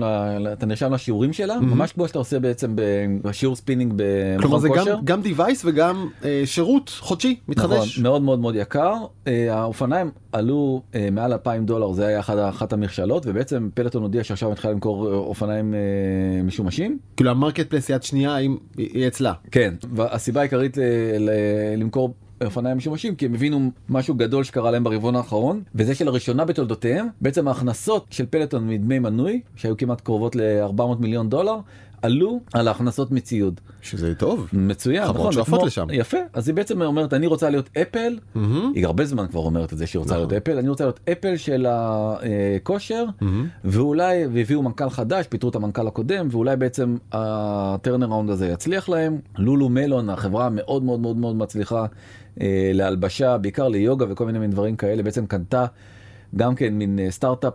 [0.53, 2.75] אתה נרשם לשיעורים שלה, ממש כמו שאתה עושה בעצם
[3.22, 3.93] בשיעור ספינינג
[4.39, 4.98] כלומר במכון זה כושר.
[5.03, 8.00] גם גם device וגם אה, שירות חודשי מתחדש.
[8.00, 8.93] נכון, מאוד מאוד מאוד יקר.
[9.27, 10.81] אה, האופניים עלו
[11.12, 12.19] מעל 2,000 דולר, זה היה
[12.50, 15.75] אחת, המכשלות, ובעצם פלטון הודיע שעכשיו התחילה למכור אופניים
[16.43, 16.97] משומשים.
[17.17, 19.34] כאילו ה marketplace יד שנייה היא אצלה.
[19.51, 20.78] כן, והסיבה העיקרית
[21.78, 22.13] למכור
[22.45, 27.47] אופניים משומשים כי הם הבינו משהו גדול שקרה להם ברבעון האחרון וזה שלראשונה בתולדותיהם בעצם
[27.47, 31.56] ההכנסות של פלטון מדמי מנוי שהיו כמעט קרובות ל-400 מיליון דולר
[32.02, 33.62] עלו על ההכנסות מציוד.
[33.82, 34.47] שזה טוב.
[34.54, 35.88] מצוין, חברות נכון, שואפות וכמו- לשם.
[35.91, 38.71] יפה, אז היא בעצם אומרת אני רוצה להיות אפל, מהמם.
[38.76, 40.28] היא הרבה זמן כבר אומרת את זה שהיא רוצה נכון.
[40.30, 43.47] להיות אפל, אני רוצה להיות אפל של הכושר, מהמם.
[43.65, 49.19] ואולי, והביאו מנכ"ל חדש, פיטרו את המנכ"ל הקודם, ואולי בעצם ה turnaround הזה יצליח להם.
[49.38, 51.86] לולו מלון, החברה המאוד מאוד מאוד מאוד מצליחה
[52.41, 55.65] אה, להלבשה, בעיקר ליוגה וכל מיני מין דברים כאלה, בעצם קנתה
[56.36, 57.54] גם כן מין אה, סטארט-אפ.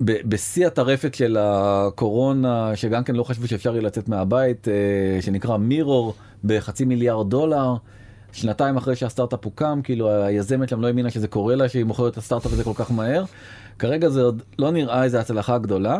[0.00, 6.14] בשיא הטרפת של הקורונה שגם כן לא חשבו שאפשר יהיה לצאת מהבית אה, שנקרא מירור
[6.44, 7.74] בחצי מיליארד דולר.
[8.32, 12.18] שנתיים אחרי שהסטארט-אפ הוקם כאילו היזמת שם לא האמינה שזה קורה לה שהיא מוכרת את
[12.18, 13.24] הסטארט-אפ הזה כל כך מהר.
[13.78, 15.98] כרגע זה עוד לא נראה איזה הצלחה גדולה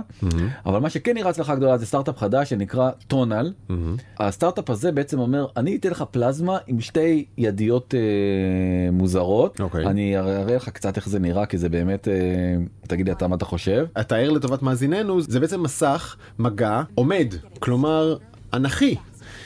[0.66, 3.52] אבל מה שכן נראה הצלחה גדולה זה סטארט-אפ חדש שנקרא טונל.
[3.68, 3.96] מהמם.
[4.18, 9.86] הסטארט-אפ הזה בעצם אומר אני אתן לך פלזמה עם שתי ידיות אה, מוזרות אוקיי.
[9.86, 12.14] אני אראה לך קצת איך זה נראה כי זה באמת אה,
[12.86, 13.86] תגיד לי אתה מה אתה חושב.
[14.00, 18.16] אתאר לטובת מאזיננו זה בעצם מסך מגע עומד כלומר
[18.54, 18.96] אנכי.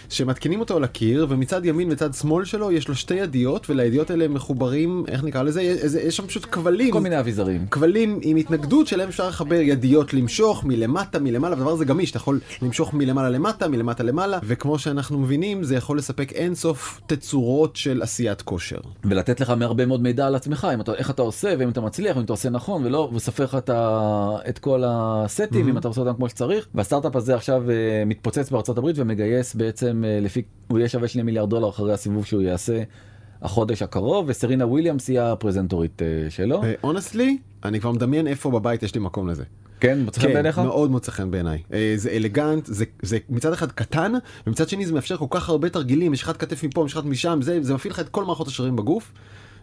[0.08, 4.28] שמתקינים אותו על הקיר ומצד ימין וצד שמאל שלו יש לו שתי ידיות ולידיות האלה
[4.28, 7.66] מחוברים איך נקרא לזה יש, יש שם פשוט כבלים כל מיני אביזרים.
[7.70, 12.40] כבלים עם התנגדות שלהם אפשר לחבר ידיות למשוך מלמטה מלמעלה והדבר הזה גמיש אתה יכול
[12.62, 18.42] למשוך מלמעלה למטה מלמטה למעלה וכמו שאנחנו מבינים זה יכול לספק אינסוף תצורות של עשיית
[18.42, 18.80] כושר.
[19.04, 22.24] ולתת לך מהרבה מאוד מידע על עצמך אתה איך אתה עושה ואם אתה מצליח ואם
[22.24, 23.58] אתה עושה נכון ולא וספר לך
[24.48, 28.78] את, כל הסטים אם אתה עושה אותם כמו שצריך והסטארט-אפ הזה עכשיו אה, מתפוצץ בארצות
[28.78, 32.82] הברית ומגייס בעצם אה, לפי הוא יהיה שווה 2 מיליארד דולר אחרי הסיבוב שהוא יעשה
[33.42, 38.94] החודש הקרוב וסרינה וויליאמס היא הפרזנטורית אה, שלו אונסטלי אני כבר מדמיין איפה בבית יש
[38.94, 39.44] לי מקום לזה.
[39.80, 41.62] כן מוצא חן כן, בעיניך מאוד מוצא חן בעיניי.
[41.72, 44.12] אה, זה אלגנט, זה, זה מצד אחד קטן,
[44.46, 47.38] ומצד שני זה מאפשר כל כך הרבה תרגילים, יש לך כתף מפה, יש לך משם,
[47.42, 49.12] זה, זה מפעיל לך את כל מערכות השרירים בגוף,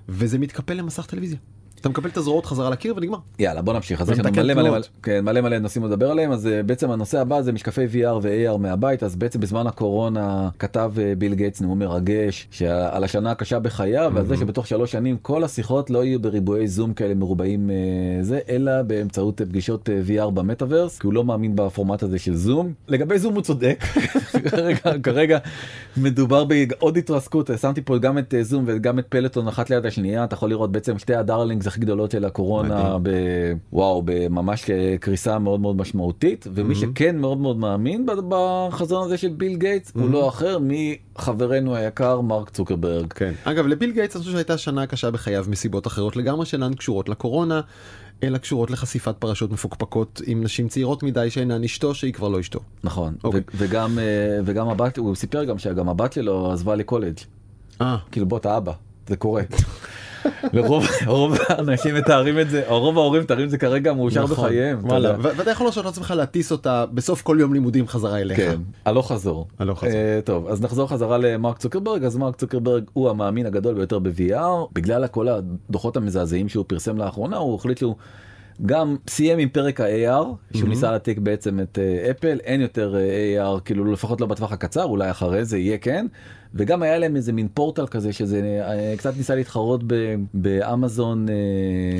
[0.09, 1.37] וזה מתקפל למסך טלוויזיה.
[1.83, 3.17] אתה מקבל את הזרועות חזרה לקיר ונגמר.
[3.39, 4.01] יאללה בוא נמשיך.
[4.01, 4.79] אז יש לנו מלא מלא.
[5.03, 6.31] כן, מלא מלא נושאים לדבר עליהם.
[6.31, 9.03] אז אה, בעצם הנושא הבא זה משקפי VR ו-AR מהבית.
[9.03, 14.25] אז בעצם בזמן הקורונה כתב אה, ביל גייטס נאום מרגש שעל השנה הקשה בחייו ועל
[14.25, 17.75] זה שבתוך שלוש שנים כל השיחות לא יהיו בריבועי זום כאלה מרובעים אה,
[18.23, 22.73] זה אלא באמצעות פגישות VR במטאוורס כי הוא לא מאמין בפורמט הזה של זום.
[22.87, 23.83] לגבי זום הוא צודק.
[24.51, 25.37] כרגע כרגע
[25.97, 30.23] מדובר בעוד התרסקות שמתי פה גם את אה, זום וגם את פלטון אחת ליד השנייה
[30.23, 33.09] אתה יכול לראות בעצם שתי ה darlings הכי גדולות של הקורונה ב...
[33.73, 34.65] וואו בממש
[34.99, 40.09] קריסה מאוד מאוד משמעותית ומי שכן מאוד מאוד מאמין בחזון הזה של ביל גייטס הוא
[40.09, 43.13] לא אחר מחברנו היקר מרק צוקרברג.
[43.13, 43.31] כן.
[43.43, 47.61] אגב לביל גייטס אני חושב שהייתה שנה קשה בחייו מסיבות אחרות לגמרי שאינן קשורות לקורונה
[48.23, 52.59] אלא קשורות לחשיפת פרשות מפוקפקות עם נשים צעירות מדי שאינן אשתו שהיא כבר לא אשתו.
[52.83, 53.39] נכון אוקיי.
[53.39, 54.03] ו- וגם אה,
[54.45, 57.17] וגם הבת הוא סיפר גם שגם הבת שלו עזבה לקולג'
[57.81, 58.73] אה, כאילו בוא אתה אבא
[59.07, 59.43] זה קורה.
[60.53, 64.45] ורוב רוב האנשים מתארים את זה או רוב ההורים מתארים את זה כרגע מאושר נכון.
[64.45, 64.79] בחייהם.
[65.21, 68.37] ואתה יכול להרשות לעצמך להטיס אותה בסוף כל יום לימודים חזרה אליך.
[68.37, 69.47] כן, הלוך חזור.
[69.59, 69.93] הלוך חזור.
[69.93, 74.67] אה, טוב, אז נחזור חזרה למרק צוקרברג, אז מרק צוקרברג הוא המאמין הגדול ביותר ב-VR,
[74.73, 77.95] בגלל כל הדוחות המזעזעים שהוא פרסם לאחרונה, הוא החליט שהוא
[78.65, 83.55] גם סיים עם פרק ה-AR, שהוא ניסה להעתיק בעצם את אה, אפל, אין יותר אה,
[83.57, 86.05] AR, כאילו לפחות לא בטווח הקצר, אולי אחרי זה יהיה כן.
[86.55, 91.25] וגם היה להם איזה מין פורטל כזה שזה אה, קצת ניסה להתחרות ב- באמזון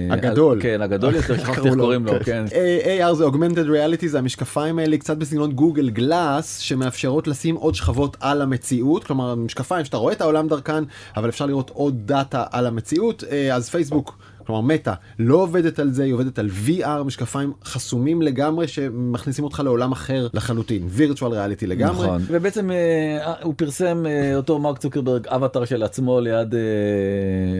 [0.10, 0.60] הגדול.
[0.62, 4.80] כן הגדול יותר שכחתי איך קוראים לו כן אה, AR זה augmented reality זה המשקפיים
[4.80, 10.14] האלה קצת בסגנון גוגל גלאס שמאפשרות לשים עוד שכבות על המציאות כלומר משקפיים שאתה רואה
[10.14, 10.84] את העולם דרכן
[11.18, 14.18] אבל אפשר לראות עוד דאטה על המציאות אז פייסבוק.
[14.46, 19.62] כלומר מטא לא עובדת על זה היא עובדת על VR משקפיים חסומים לגמרי שמכניסים אותך
[19.66, 22.08] לעולם אחר לחלוטין virtual reality לגמרי.
[22.08, 22.22] נכון.
[22.28, 26.60] ובעצם אה, הוא פרסם אה, אותו מרק צוקרברג אבטר של עצמו ליד אה,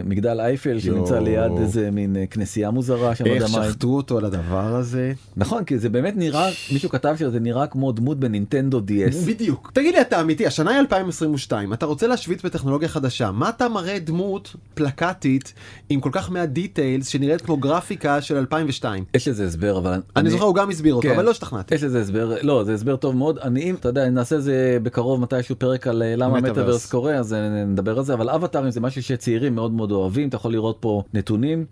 [0.06, 1.20] מגדל אייפל שנמצא.
[1.20, 3.72] ליד איזה מין אה, כנסייה מוזרה שאני לא איך יודע מה היא.
[3.72, 5.14] שחטו אותו על הדבר הזה.
[5.38, 9.28] נכון כי זה באמת נראה מישהו כתב שזה נראה כמו דמות בנינטנדו DS.
[9.28, 9.72] בדיוק.
[9.74, 14.00] תגיד לי אתה אמיתי השנה היא 2022 אתה רוצה להשוויץ בטכנולוגיה חדשה מה אתה מראה
[14.00, 15.54] דמות פלקטית
[15.90, 19.04] עם כל כך מעט details שנראית כמו גרפיקה של 2002.
[19.14, 21.14] יש לזה הסבר אבל אני זוכר הוא גם הסביר אותו כן.
[21.16, 21.76] אבל לא השתכנעתי.
[21.76, 25.22] יש לזה הסבר לא זה הסבר טוב מאוד אני אם אתה יודע נעשה זה בקרוב
[25.22, 26.52] מתישהו פרק על אה, למה מטאברס.
[26.58, 30.30] מטאברס קורה אז אה, נדבר על זה אבל אבטארים זה משהו שצעירים מאוד מאוד אוהבים
[30.30, 31.66] אתה יכול לראות פה נתונים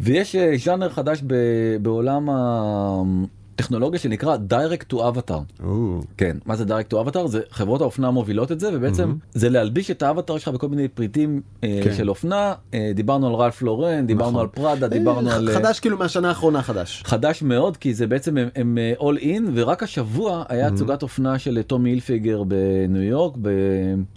[0.00, 1.34] ויש אה, ז'אנר חדש ב-
[1.82, 2.28] בעולם
[3.58, 5.64] הטכנולוגיה שנקרא direct to avatar.
[6.16, 9.90] כן מה זה direct to avatar זה חברות האופנה מובילות את זה ובעצם זה להלביש
[9.90, 11.94] את האבטר שלך בכל מיני פריטים אה, כן.
[11.94, 14.40] של אופנה אה, דיברנו על רלף לורן דיברנו נכון.
[14.40, 15.48] על פראדה דיברנו אה, על.
[15.48, 17.02] אה, חדש כאילו מהשנה האחרונה חדש.
[17.06, 21.38] חדש מאוד כי זה בעצם הם, הם אה, all in ורק השבוע היה תצוגת אופנה
[21.38, 23.48] של טומי הילפיגר בניו יורק ב-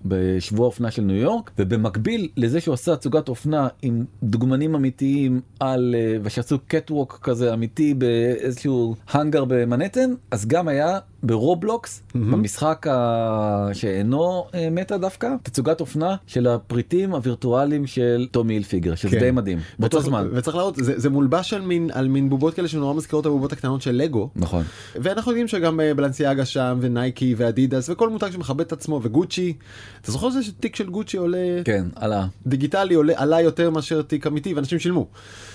[0.05, 5.95] בשבוע אופנה של ניו יורק ובמקביל לזה שהוא עשה תצוגת אופנה עם דוגמנים אמיתיים על
[6.23, 8.95] ושעשו catwalk כזה אמיתי באיזשהו
[9.35, 13.67] האנגר במנהטן אז גם היה ברובלוקס במשחק ה...
[13.73, 19.19] שאינו אה, מטה דווקא תצוגת אופנה של הפריטים הווירטואליים של טומי הילפיגר שזה כן.
[19.19, 22.53] די מדהים באותו וצריך- זמן וצריך להראות זה, זה מולבש על מין על מין בובות
[22.53, 24.29] כאלה שנורא מזכירות הבובות הקטנות של לגו.
[24.35, 24.63] נכון.
[24.95, 29.53] ואנחנו יודעים שגם אה, בלנסיאגה שם ונייקי ואדידס וכל מותג שמכבד את עצמו וגוצ'י.
[30.01, 34.27] אתה זוכר שזה שתיק של גוצ'י עולה כן עלה דיגיטלי עולה עלה יותר מאשר תיק
[34.27, 35.07] אמיתי ואנשים שילמו.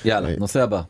[0.05, 0.81] יאללה אה, נושא הבא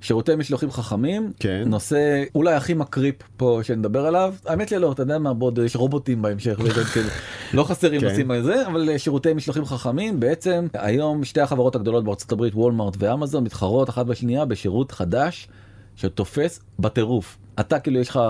[0.00, 1.62] שירותי משלוחים חכמים כן.
[1.66, 4.11] נושא אולי הכי מקריפ פה שנדבר עליו
[4.46, 6.56] האמת שלא אתה יודע מה בעוד יש רובוטים בהמשך
[6.92, 7.08] כאילו,
[7.54, 8.08] לא חסרים כן.
[8.08, 12.54] נושאים על זה אבל אה, שירותי משלוחים חכמים בעצם היום שתי החברות הגדולות בארצות הברית
[12.54, 15.48] וולמארט ואמזון מתחרות אחת בשנייה בשירות חדש
[15.96, 17.38] שתופס בטירוף.
[17.60, 18.20] אתה כאילו יש לך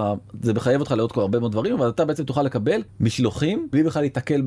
[0.42, 3.82] זה מחייב אותך לעוד כל הרבה מאוד דברים אבל אתה בעצם תוכל לקבל משלוחים בלי
[3.82, 4.42] בכלל להתקל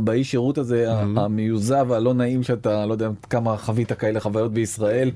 [0.00, 5.10] באי שירות הזה המיוזע והלא נעים שאתה לא יודע כמה חווית כאלה חוויות בישראל.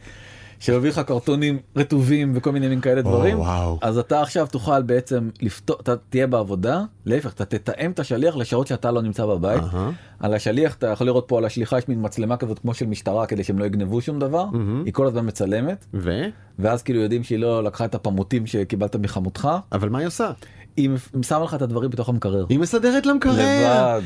[0.63, 3.79] שמביא לך קרטונים רטובים וכל מיני מין כאלה דברים וואו.
[3.81, 8.67] אז אתה עכשיו תוכל בעצם לפתור אתה תהיה בעבודה להפך אתה תתאם את השליח לשעות
[8.67, 9.91] שאתה לא נמצא בבית אהה.
[10.21, 13.27] על השליח אתה יכול לראות פה על השליחה יש מין מצלמה כזאת כמו של משטרה
[13.27, 14.45] כדי שהם לא יגנבו שום דבר
[14.85, 16.23] היא כל הזמן מצלמת ו?
[16.59, 20.31] ואז כאילו יודעים שהיא לא לקחה את הפמוטים שקיבלת מחמותך אבל מה היא עושה?
[20.77, 20.91] היא
[21.23, 22.47] שמה לך את הדברים בתוך המקרר.
[22.49, 23.33] היא מסדרת למקרר.
[23.33, 24.03] לבד.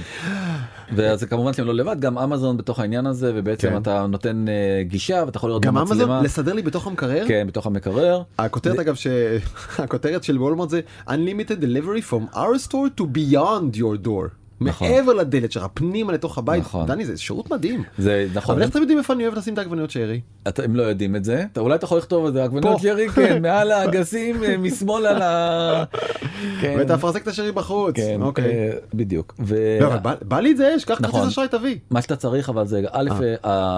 [0.96, 3.76] ואז כמובן שהם לא לבד גם אמזון בתוך העניין הזה ובעצם כן.
[3.76, 6.02] אתה נותן אה, גישה ואתה יכול לראות גם במצלמה.
[6.02, 7.24] אמזון לסדר לי בתוך המקרר?
[7.28, 8.22] כן בתוך המקרר.
[8.38, 14.45] הכותרת אגב שהכותרת של וולמרט זה Unlimited delivery from our store to beyond your door.
[14.60, 14.88] נכון.
[14.90, 16.62] מעבר לדלת שלך פנימה לתוך הבית.
[16.62, 16.86] נכון.
[16.86, 17.82] דני זה שירות מדהים.
[17.98, 18.54] זה נכון.
[18.54, 20.20] אבל איך אתם יודעים איפה אני אוהב לשים את העגבניות שרי?
[20.48, 22.80] אתה, הם לא יודעים את זה אתה אולי אתה יכול לכתוב את זה עגבניות.
[22.80, 25.84] שרי כן מעל האגסים אה, משמאל על ה...
[26.60, 27.96] כן, ואתה מפרסק את השרי בחוץ.
[27.96, 28.44] כן, אוקיי.
[28.44, 29.34] אה, בדיוק.
[29.40, 29.78] ו...
[29.80, 31.20] לא, אבל בא- בא לי את זה, שכח נכון.
[31.20, 31.76] כרטיס אשראי תביא.
[31.90, 33.34] מה שאתה צריך אבל זה א' אה,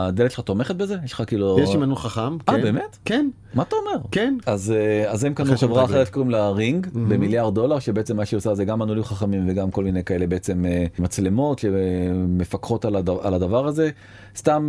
[0.06, 2.20] הדלת שלך תומכת בזה יש לך כאילו יש לי מנוע חכם.
[2.20, 2.62] אה, כן.
[2.62, 2.96] באמת?
[3.04, 3.28] כן.
[3.54, 4.06] מה אתה אומר?
[4.10, 4.34] כן.
[4.46, 4.74] אז
[5.08, 5.84] אז הם קנו חברה.
[5.84, 9.70] אחרת קוראים לה רינג במיליארד דולר שבעצם מה שהיא עושה זה גם מנעולים חכמים וגם
[9.70, 10.64] כל מיני כאלה בעצם
[10.98, 13.90] מצלמות שמפקחות על הדבר, על הדבר הזה.
[14.36, 14.68] סתם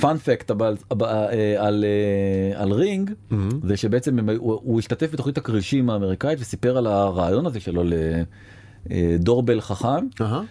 [0.00, 3.10] פאנפקט על, אה, על, אה, על רינג
[3.62, 7.82] זה שבעצם הם, הוא, הוא השתתף בתוכנית הכרישים האמריקאית וסיפר על הרעיון הזה שלו
[8.90, 10.06] לדורבל חכם.
[10.20, 10.42] אהה.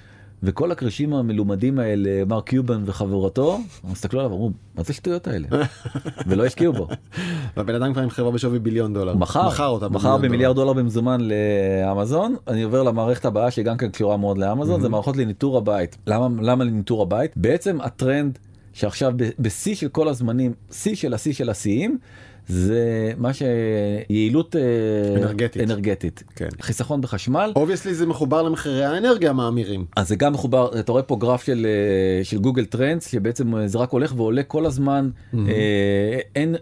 [0.44, 3.60] וכל הכרישים המלומדים האלה, מר קיובן וחבורתו,
[3.92, 5.48] הסתכלו עליו ואמרו, מה זה השטויות האלה?
[6.28, 6.88] ולא השקיעו בו.
[7.58, 9.16] והבן אדם כבר עם חברה בשווי ביליון דולר.
[9.16, 12.36] מכר, מכר אותה במיליון במיליארד דולר במזומן לאמזון.
[12.48, 15.98] אני עובר למערכת הבאה שגם כן קשורה מאוד לאמזון, זה מערכות לניטור הבית.
[16.08, 17.32] למה למה לניטור הבית?
[17.36, 18.40] בעצם הטרנד
[18.74, 21.98] שעכשיו בשיא של כל הזמנים, שיא של השיא של השיאים,
[22.48, 24.62] זה מה שיעילות אה,
[25.18, 25.64] אנרגטית.
[25.64, 26.24] אנרגטית.
[26.36, 26.48] כן.
[26.62, 27.52] חיסכון בחשמל.
[27.56, 29.86] obviously זה מחובר למחירי האנרגיה המאמירים.
[29.96, 33.68] אז זה גם מחובר, אתה רואה פה גרף של, אה, של גוגל טרנדס, שבעצם אה,
[33.68, 35.10] זה רק הולך ועולה כל הזמן,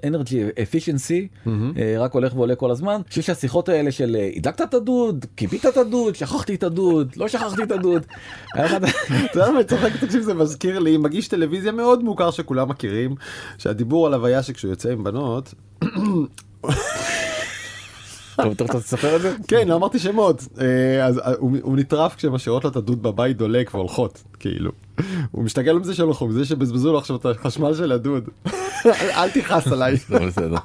[0.03, 3.01] energy efficiency, אה, רק הולך ועולה כל הזמן.
[3.09, 7.63] שיש השיחות האלה של הדלקת את הדוד, כיבית את הדוד, שכחתי את הדוד, לא שכחתי
[7.63, 8.05] את הדוד.
[8.55, 8.77] אתה
[9.35, 13.15] יודע מה אני צוחק תקשיב זה מזכיר לי מגיש טלוויזיה מאוד מוכר שכולם מכירים
[13.57, 15.53] שהדיבור עליו היה שכשהוא יוצא עם בנות
[18.35, 19.35] טוב, אתה רוצה לספר את זה?
[19.47, 23.37] כן לא אמרתי שמות אה, אז אה, הוא נטרף כשהן משאירות לו את הדוד בבית
[23.37, 24.71] דולק והולכות כאילו
[25.31, 28.29] הוא משתגע מזה שהלכו מזה שבזבזו לו עכשיו את החשמל של הדוד
[29.17, 30.57] אל תכעס עליי בסדר.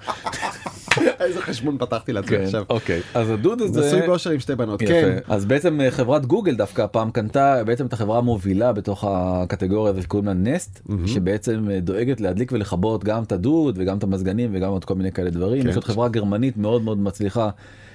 [1.21, 2.65] איזה חשבון פתחתי לעצמי כן, עכשיו.
[2.69, 3.87] אוקיי, אז הדוד הזה...
[3.87, 4.81] נשוי באושר עם שתי בנות.
[4.81, 9.91] כן אז בעצם אה, חברת גוגל דווקא הפעם קנתה בעצם את החברה המובילה בתוך הקטגוריה
[9.91, 14.51] הזאת שקוראים לה נסט שבעצם אה, דואגת להדליק ולכבות גם את הדוד וגם את המזגנים
[14.53, 15.63] וגם עוד כל מיני כאלה דברים.
[15.63, 15.69] כן.
[15.69, 17.51] יש עוד חברה גרמנית מאוד מאוד מצליחה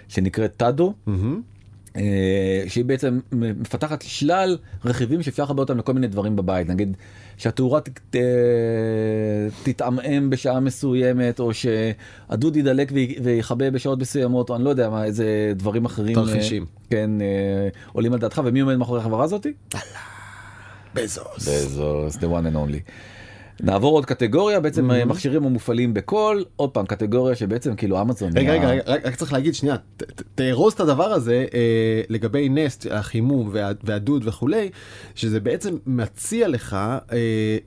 [0.08, 0.94] שנקראת טאדו.
[1.96, 6.98] אה, שהיא בעצם מפתחת שלל רכיבים שאפשר לחבר אותם לכל מיני דברים בבית נגיד
[7.42, 8.22] שהתאורה ת- אה,
[9.64, 15.04] תתעמעם בשעה מסוימת או שהדוד ידלק וי- ויכבה בשעות מסוימות או אני לא יודע מה
[15.04, 15.26] איזה
[15.56, 16.66] דברים אחרים אה, תרחישים.
[16.90, 17.28] כן אה,
[17.94, 19.54] עולים על דעתך ומי עומד מאחורי החברה הזאתי?
[20.96, 21.48] בזוס.
[21.48, 22.92] בזוס, the one and only.
[23.64, 28.38] נעבור עוד קטגוריה בעצם אה, מכשירים המופעלים בכל עוד פעם קטגוריה שבעצם כאילו אמזון.
[28.38, 31.60] רגע רגע רק רק צריך להגיד שנייה ת- ת- תארוז את הדבר הזה אה,
[32.10, 34.70] לגבי נסט החימום וה- והדוד וכולי
[35.16, 36.74] שזה בעצם מציע לך
[37.12, 37.58] אה,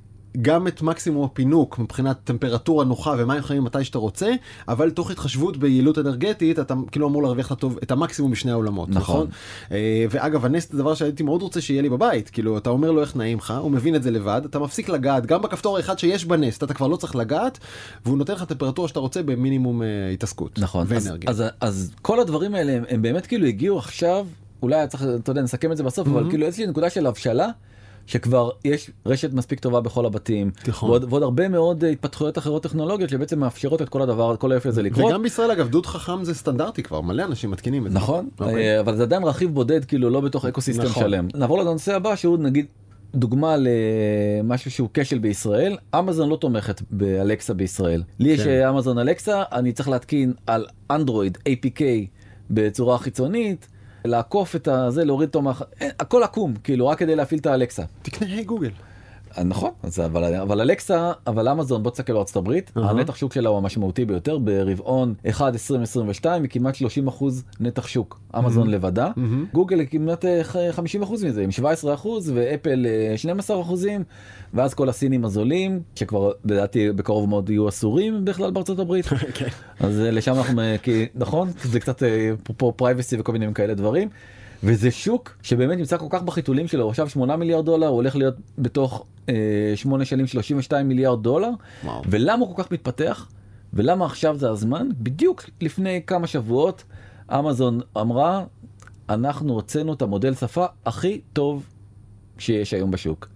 [0.43, 4.33] גם את מקסימום הפינוק מבחינת טמפרטורה נוחה ומים חמים מתי שאתה רוצה
[4.69, 8.89] אבל תוך התחשבות ביעילות אנרגטית אתה כאילו אמור להרוויח את הטוב את המקסימום משני העולמות
[8.89, 9.01] נכון.
[9.03, 9.27] נכון,
[9.73, 13.01] אה, ואגב הנסט זה דבר שהייתי מאוד רוצה שיהיה לי בבית כאילו אתה אומר לו
[13.01, 16.25] איך נעים לך הוא מבין את זה לבד אתה מפסיק לגעת גם בכפתור האחד שיש
[16.25, 17.59] בנסט אתה כבר לא צריך לגעת
[18.07, 21.31] והוא נותן לך טמפרטורה שאתה רוצה במינימום אה, התעסקות נכון אז, ואנרגיה.
[21.31, 24.27] אז, אז כל הדברים האלה הם, הם באמת כאילו הגיעו עכשיו
[24.63, 27.49] אולי צריך אתה יודע נסכם את זה בסוף אבל כאילו איזושהי נקודה של הבשלה.
[28.07, 30.91] שכבר יש רשת מספיק טובה בכל הבתים נכון.
[30.91, 34.69] ועוד, ועוד הרבה מאוד אה, התפתחויות אחרות טכנולוגיות שבעצם מאפשרות את כל הדבר כל היופי
[34.69, 35.11] הזה לקרות.
[35.11, 37.99] וגם בישראל אגב דוד חכם זה סטנדרטי כבר מלא אנשים מתקינים את זה.
[37.99, 38.75] נכון אוקיי.
[38.75, 41.03] אה, אבל זה עדיין רכיב בודד כאילו לא בתוך ecosystem נכון.
[41.03, 41.29] שלם.
[41.35, 42.67] נעבור לנושא הבא שהוא נגיד
[43.15, 48.49] דוגמה למשהו שהוא כשל בישראל אמזון לא תומכת באלקסה בישראל לי יש כן.
[48.49, 51.81] אה, אמזון אלקסה אני צריך להתקין על אנדרואיד APK
[52.51, 53.69] בצורה חיצונית
[54.07, 55.53] לעקוף את הזה להוריד אותו מה...
[55.81, 57.83] הכל עקום כאילו רק כדי להפעיל את האלקסה.
[58.03, 58.71] תקנה גוגל.
[59.39, 62.91] אה, נכון אז אבל אבל אלקסה אבל אמזון בוא תסתכל בארצות הברית אהה.
[62.91, 68.21] הנתח שוק שלה הוא המשמעותי ביותר ברבעון 1 2022 היא כמעט 30 אחוז נתח שוק
[68.39, 69.47] אמזון לבדה מהמם.
[69.53, 74.05] גוגל היא כמעט אה, ח- 50 אחוז מזה עם 17 אחוז ואפל אה, 12 אחוזים
[74.55, 79.49] ואז כל הסינים הזולים שכבר לדעתי בקרוב מאוד יהיו אסורים בכלל בארצות הברית כן.
[79.81, 83.75] אז אה, לשם אנחנו אה, כי נכון זה קצת אה, פה פרייבסי וכל מיני כאלה
[83.75, 84.09] דברים.
[84.65, 88.35] וזה שוק שבאמת נמצא כל כך בחיתולים שלו עכשיו 8 מיליארד דולר הוא הולך להיות
[88.59, 91.51] בתוך אה, 8 שנים 32 מיליארד דולר.
[91.85, 92.03] וואו.
[92.09, 93.29] ולמה הוא כל כך מתפתח?
[93.73, 94.89] ולמה עכשיו זה הזמן?
[94.99, 96.85] בדיוק לפני כמה שבועות
[97.31, 98.45] אמזון אמרה
[99.09, 101.67] אנחנו הוצאנו את המודל שפה הכי טוב
[102.39, 103.29] שיש היום בשוק.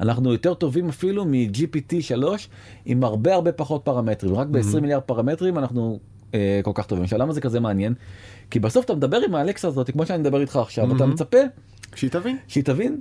[0.00, 2.48] אנחנו יותר טובים אפילו מ-GPT 3
[2.84, 4.34] עם הרבה הרבה פחות פרמטרים.
[4.34, 5.98] רק ב-20 מיליארד פרמטרים אנחנו
[6.34, 7.04] אה, כל כך טובים.
[7.04, 7.94] עכשיו למה זה כזה מעניין?
[8.50, 11.12] כי בסוף אתה מדבר עם האלקסה הזאת כמו שאני מדבר איתך עכשיו אתה מהמם.
[11.12, 11.38] מצפה
[11.94, 12.36] שהיא תבין.
[12.48, 13.00] שהיא תבין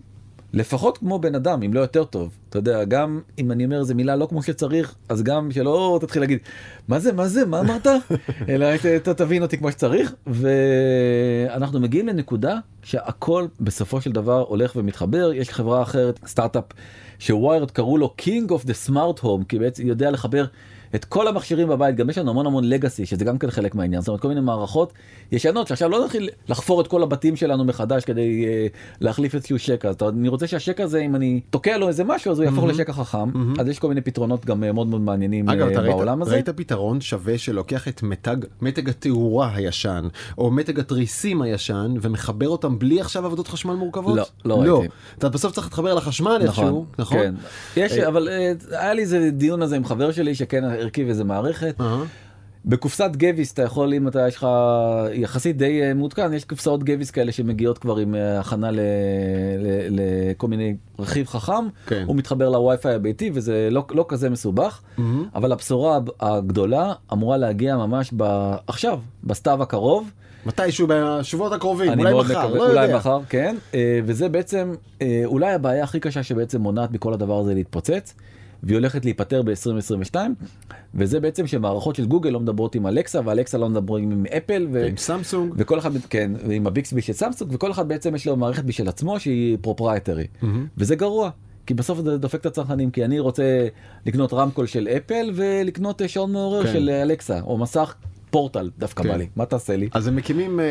[0.53, 3.93] לפחות כמו בן אדם אם לא יותר טוב אתה יודע גם אם אני אומר איזה
[3.95, 6.39] מילה לא כמו שצריך אז גם שלא תתחיל להגיד
[6.87, 7.87] מה זה מה זה מה אמרת
[8.49, 14.75] אלא ת- ת- תבין אותי כמו שצריך ואנחנו מגיעים לנקודה שהכל בסופו של דבר הולך
[14.75, 16.63] ומתחבר יש חברה אחרת סטארט-אפ
[17.19, 20.45] שוויירד קראו לו King of the Smart Home כי בעצם יודע לחבר
[20.95, 24.01] את כל המכשירים בבית גם יש לנו המון המון לגאסי שזה גם כן חלק מהעניין
[24.01, 24.93] זאת אומרת כל מיני מערכות
[25.31, 29.89] ישנות שעכשיו לא נתחיל לחפור את כל הבתים שלנו מחדש כדי uh, להחליף איזשהו שקע
[29.89, 32.93] אז אני רוצה שהשקע הזה אם אני תוקע לו איזה משהו אז הוא יהפוך לשקע
[32.93, 35.95] חכם אז יש כל מיני פתרונות גם אה, מאוד מאוד מעניינים אגב, אה, אתה ראית,
[35.95, 36.33] בעולם הזה.
[36.33, 42.79] ראית פתרון שווה שלוקח את מתג, מתג התאורה הישן, או מתג התריסים הישן, ומחבר אותם
[42.79, 44.17] בלי עכשיו עבודות חשמל מורכבות?
[44.17, 44.93] לא, לא ראיתי.
[45.17, 47.17] אתה בסוף צריך להתחבר לחשמל איכשהו, נכון?
[47.17, 47.35] כן.
[47.75, 48.27] יש אבל
[48.71, 51.75] היה לי איזה דיון הזה עם חבר שלי שכן הרכיב איזה מערכת.
[52.65, 54.47] בקופסת גביס אתה יכול אם אתה יש לך
[55.13, 58.79] יחסית די אה, מעודכן יש קופסאות גביס כאלה שמגיעות כבר עם אה, הכנה ל-
[59.59, 59.99] ל-
[60.31, 62.03] לכל מיני רכיב חכם כן.
[62.07, 65.25] הוא מתחבר לווי-פיי הביתי וזה לא, לא כזה מסובך מהמם.
[65.35, 70.11] אבל הבשורה הגדולה אמורה להגיע ממש ב- עכשיו בסתיו הקרוב.
[70.45, 72.97] מתישהו בשבועות הקרובים, אולי מחר, מקווה, לא אולי יודע.
[72.97, 74.73] מחר, כן, אה, וזה בעצם
[75.25, 78.13] אולי הבעיה הכי קשה שבעצם מונעת מכל הדבר הזה להתפוצץ,
[78.63, 80.15] והיא הולכת להיפתר ב-2022,
[80.95, 84.85] וזה בעצם שמערכות של גוגל לא מדברות עם אלקסה, ואלקסה לא מדברים עם אפל, ו...
[84.85, 85.53] עם סמסונג.
[85.57, 89.19] וכל אחד, כן, ועם הביקסבי של סמסונג, וכל אחד בעצם יש לו מערכת בשל עצמו
[89.19, 90.67] שהיא proprietary, מהמם.
[90.77, 91.29] וזה גרוע.
[91.65, 93.67] כי בסוף זה דופק את הצרכנים כי אני רוצה
[94.05, 96.73] לקנות רמקול של אפל ולקנות שעון מעורר כן.
[96.73, 97.95] של אלקסה או מסך
[98.31, 99.09] פורטל דווקא כן.
[99.09, 100.65] בא לי מה תעשה לי אז הם מקימים אה,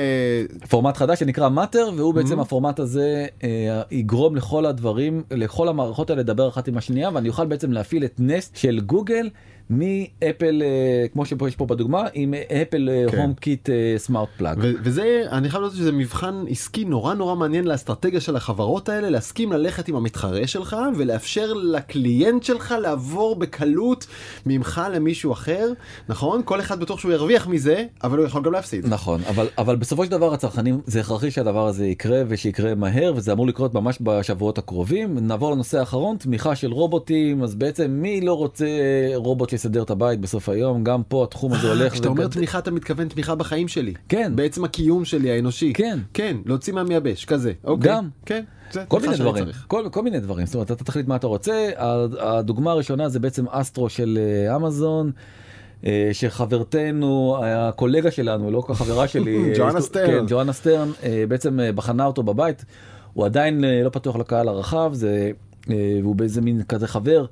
[0.68, 2.42] פורמט חדש שנקרא מאטר והוא בעצם Mhm.
[2.42, 7.46] הפורמט הזה אה, יגרום לכל הדברים לכל המערכות האלה לדבר אחת עם השנייה ואני אוכל
[7.46, 9.29] בעצם להפעיל את נסט של גוגל
[9.70, 12.88] מאפל אה, כמו שפה יש פה בדוגמה עם אפל.
[13.16, 14.59] HomeKit smart plug.
[14.83, 19.52] וזה אני חייב לדעת שזה מבחן עסקי נורא נורא מעניין לאסטרטגיה של החברות האלה להסכים
[19.52, 24.06] ללכת עם המתחרה שלך ולאפשר ל client שלך לעבור בקלות
[24.46, 25.68] ממך למישהו אחר
[26.09, 28.87] נכון כל אחד בטוח שהוא ירוויח מזה אבל הוא יכול גם להפסיד.
[28.87, 33.33] נכון אבל אבל בסופו של דבר הצרכנים זה הכרחי שהדבר הזה יקרה ושיקרה מהר וזה
[33.33, 38.35] אמור לקרות ממש בשבועות הקרובים נעבור לנושא האחרון תמיכה של רובוטים אז בעצם מי לא
[38.35, 38.66] רוצה
[39.14, 41.92] רובוט שיסדר את הבית בסוף היום גם פה התחום הזה הולך.
[41.92, 43.94] כשאתה אומר תמיכה אתה מתכוון תמיכה בחיים שלי.
[44.09, 44.33] כן.
[44.35, 45.73] בעצם הקיום שלי האנושי.
[45.73, 45.99] כן.
[46.14, 47.53] כן להוציא מהמייבש כזה.
[47.64, 47.90] אוקיי.
[47.90, 48.09] גם.
[48.27, 48.44] כן.
[48.88, 49.44] כל מיני דברים.
[49.66, 51.70] כל, כל מיני דברים, זאת אומרת אתה תחליט מה אתה רוצה,
[52.20, 55.11] הדוגמה הראשונה זה בעצם אסטרו של אה, אמזון.
[55.87, 60.07] אה, שחברתנו הקולגה שלנו לא כל כך חברה שלי אה, ג'ואנה סטרן.
[60.07, 62.64] כן, ג'ואנה סטרן אה, בעצם אה, בחנה אותו בבית
[63.12, 65.31] הוא עדיין אה, לא פתוח לקהל הרחב זה
[65.70, 67.27] אה, והוא באיזה מין כזה חבר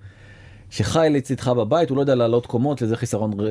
[0.70, 3.46] שחי לצדך בבית הוא לא יודע לעלות קומות לזה חיסרון אה,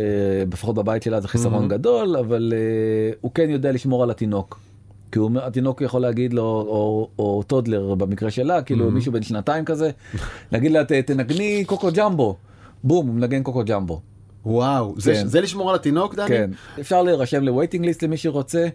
[0.51, 1.69] לפחות בבית שלה זה חיסרון Mhm.
[1.69, 2.59] גדול אבל אה,
[3.21, 4.59] הוא כן יודע לשמור על התינוק.
[5.11, 8.91] כי הוא, התינוק יכול להגיד לו או, או toddler במקרה שלה כאילו Mhm.
[8.91, 9.89] מישהו בן שנתיים כזה
[10.51, 12.35] להגיד לה "ת- תנגני קוקו ג'מבו
[12.83, 13.99] בום הוא מנגן קוקו ג'מבו.
[14.47, 15.27] וואו זה כן.
[15.27, 16.27] זה לשמור על התינוק דני?
[16.27, 18.67] כן אפשר להירשם ל waiting list למי שרוצה.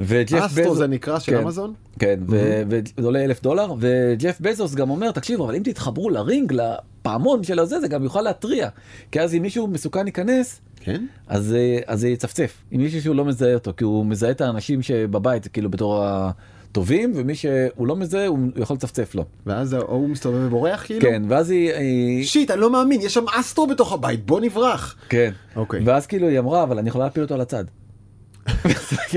[0.00, 1.42] וג'ף אסטרו בזוס זה נקרא של כן.
[1.42, 1.72] אמזון?
[1.98, 6.52] כן ו- וזה עולה אלף דולר וג'ף בזוס גם אומר תקשיבו אבל אם תתחברו לרינג
[6.52, 8.68] לפעמון של הזה זה גם יוכל להתריע
[9.12, 11.06] כי אז אם מישהו מסוכן ייכנס כן.
[11.28, 14.40] אז אה, אז זה יצפצף עם מישהו שהוא לא מזהה אותו כי הוא מזהה את
[14.40, 16.04] האנשים שבבית כאילו בתור
[16.70, 21.00] הטובים ומי שהוא לא מזהה הוא יכול לצפצף לו ואז ההוא מסתובב ובורח כאילו?
[21.00, 24.96] כן ואז היא, שיט אני לא מאמין יש שם אסטרו בתוך הבית בוא נברח.
[25.08, 25.80] כן אוקיי.
[25.84, 27.64] ואז כאילו היא אמרה אבל אני יכולה להפיל אותו על הצד.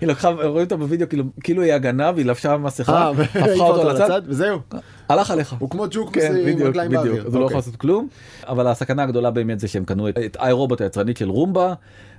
[0.00, 3.90] היא לקחה רואים אותה בווידאו כאילו כאילו היא הגנב היא לבשה מסכה אה, הפכה אותו
[3.90, 4.58] על הצד וזהו.
[5.08, 5.54] הלך עליך.
[5.58, 7.22] הוא כמו ג'וק כן, עם רגליים בדיוק, באוויר.
[7.22, 7.44] הוא לא אוקיי.
[7.46, 8.08] יכול לעשות כלום,
[8.46, 11.74] אבל הסכנה הגדולה באמת זה שהם קנו את איי רובוט היצרנית של רומבה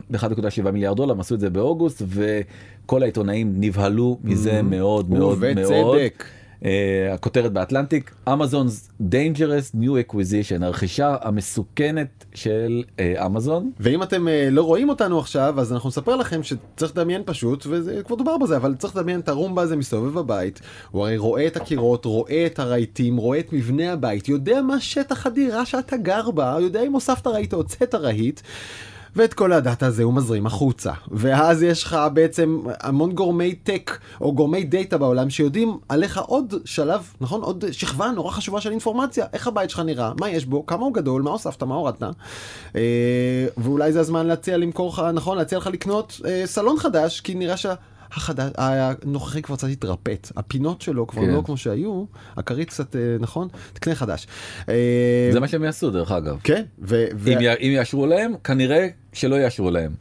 [0.09, 5.57] ב-1.7 מיליארד דולר, הם עשו את זה באוגוסט, וכל העיתונאים נבהלו מזה מאוד מאוד מאוד.
[5.57, 6.25] ובצדק.
[6.61, 6.63] Uh,
[7.13, 13.71] הכותרת באטלנטיק, אמזונ's dangerous new acquisition, הרכישה המסוכנת של אה, אמזון.
[13.79, 18.01] ואם אתם אה, לא רואים אותנו עכשיו אז אנחנו נספר לכם שצריך לדמיין פשוט וזה
[18.03, 20.61] כבר דובר בזה אבל צריך לדמיין את הרומבה הזה מסתובב בבית
[20.91, 25.25] הוא הרי רואה את הקירות רואה את הרהיטים רואה את מבנה הבית יודע מה שטח
[25.25, 28.41] הדירה שאתה גר בה יודע אם הוספת רהיט או הוצאת רהיט.
[29.15, 30.91] ואת כל הדאטה הזה הוא מזרים החוצה.
[31.12, 37.13] ואז יש לך בעצם המון גורמי טק או גורמי דאטה בעולם שיודעים עליך עוד שלב
[37.21, 37.41] נכון?
[37.41, 39.26] עוד שכבה נורא חשובה של אינפורמציה.
[39.34, 40.12] איך הבית שלך נראה?
[40.19, 40.65] מה יש בו?
[40.65, 41.21] כמה הוא גדול?
[41.21, 41.63] מה הוספת?
[41.63, 42.04] מה הורדת?
[42.76, 42.82] אה,
[43.58, 45.38] ואולי זה הזמן להציע למכור לך נכון?
[45.38, 47.58] להציע לך לקנות אה, סלון חדש כי נראה
[48.13, 51.30] שהחדש הנוכחי כבר קצת התרפט הפינות שלו כבר כן.
[51.30, 52.06] לא כמו שהיו
[52.38, 54.28] הכרית קצת אה, נכון תקנה חדש.
[54.69, 56.39] אה, זה מה שהם יעשו דרך אגב.
[56.43, 57.50] כן ו- ו- אם, י...
[57.50, 59.91] אם יאשרו להם, כנראה שלא יאשרו להם.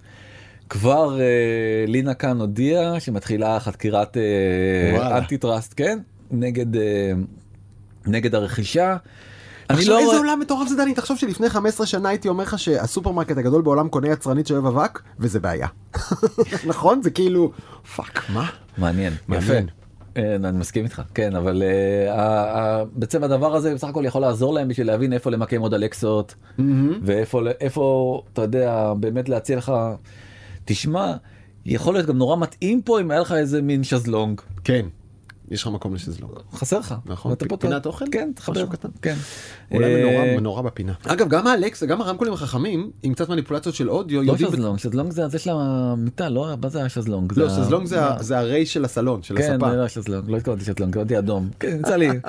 [0.68, 5.18] כבר אה, לינה חאן הודיעה שמתחילה חקירת אה.
[5.18, 5.98] antitrust, כן?
[6.30, 7.12] נגד, אה,
[8.06, 8.96] נגד הרכישה.
[9.70, 13.36] אני לא איזה עולם מטורף זה דני תחשוב שלפני 15 שנה הייתי אומר לך שהסופרמרקט
[13.36, 15.66] הגדול בעולם קונה יצרנית של שואב אבק וזה בעיה.
[16.66, 17.52] נכון זה כאילו
[17.96, 18.48] fuck מה?
[18.78, 19.52] מעניין, יפה.
[20.16, 21.62] אה, אני מסכים איתך, כן, אבל
[22.08, 26.34] אה, בעצם הדבר הזה בסך הכל יכול לעזור להם בשביל להבין איפה למקם עוד אלקסות,
[27.02, 29.72] ואיפה, איפה, אתה יודע, באמת להציע לך,
[30.64, 31.12] תשמע,
[31.66, 34.86] יכול להיות גם נורא מתאים פה אם היה לך איזה מין שזלונג, כן.
[35.50, 36.32] יש לך מקום לשזלונג.
[36.54, 36.94] חסר לך.
[37.06, 38.04] נכון, ואתה פה- פינת אוכל?
[38.12, 38.52] כן, תחבר.
[38.54, 38.88] משהו קטן.
[39.02, 39.14] כן.
[39.70, 40.92] אולי אה, מנורה, מנורה בפינה.
[41.06, 44.50] אגב גם האלקס וגם הרמקולים החכמים עם קצת מניפולציות של אודיו לא יודעים...
[44.50, 46.48] שזלונג, שזלונג זה זה של המיטה, לא?
[46.62, 47.32] מה זה השזלונג?
[47.36, 48.00] לא שזלונג זה?
[48.20, 49.70] זה הרי של הסלון של כן, הספה.
[49.70, 51.48] זה לא שזלונג, לא התכוונתי שזלונג, התכוונתי אדום.
[51.60, 52.08] כן, יצא לי.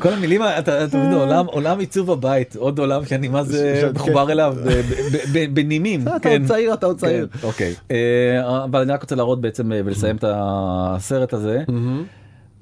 [0.00, 4.32] כל המילים אתה מבין, עולם עולם עיצוב הבית עוד עולם שאני מה זה ש- מחובר
[4.32, 4.56] אליו
[5.54, 6.02] בנימים.
[6.02, 6.40] אתה כן.
[6.40, 7.28] עוד צעיר, אתה עוד צעיר.
[7.32, 11.64] כן, אוקיי אה, אבל אני רק רוצה להראות בעצם אה, ולסיים את הסרט הזה.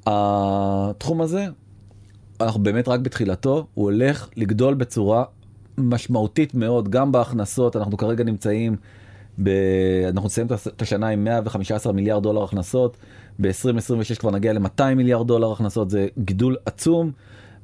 [0.06, 1.46] התחום הזה
[2.40, 5.24] אנחנו באמת רק בתחילתו הוא הולך לגדול בצורה
[5.78, 8.76] משמעותית מאוד גם בהכנסות אנחנו כרגע נמצאים
[9.42, 9.50] ב...
[10.08, 12.96] אנחנו נסיים את השנה עם 115 מיליארד דולר הכנסות
[13.40, 17.10] ב-2026 כבר נגיע ל-200 מיליארד דולר הכנסות זה גידול עצום.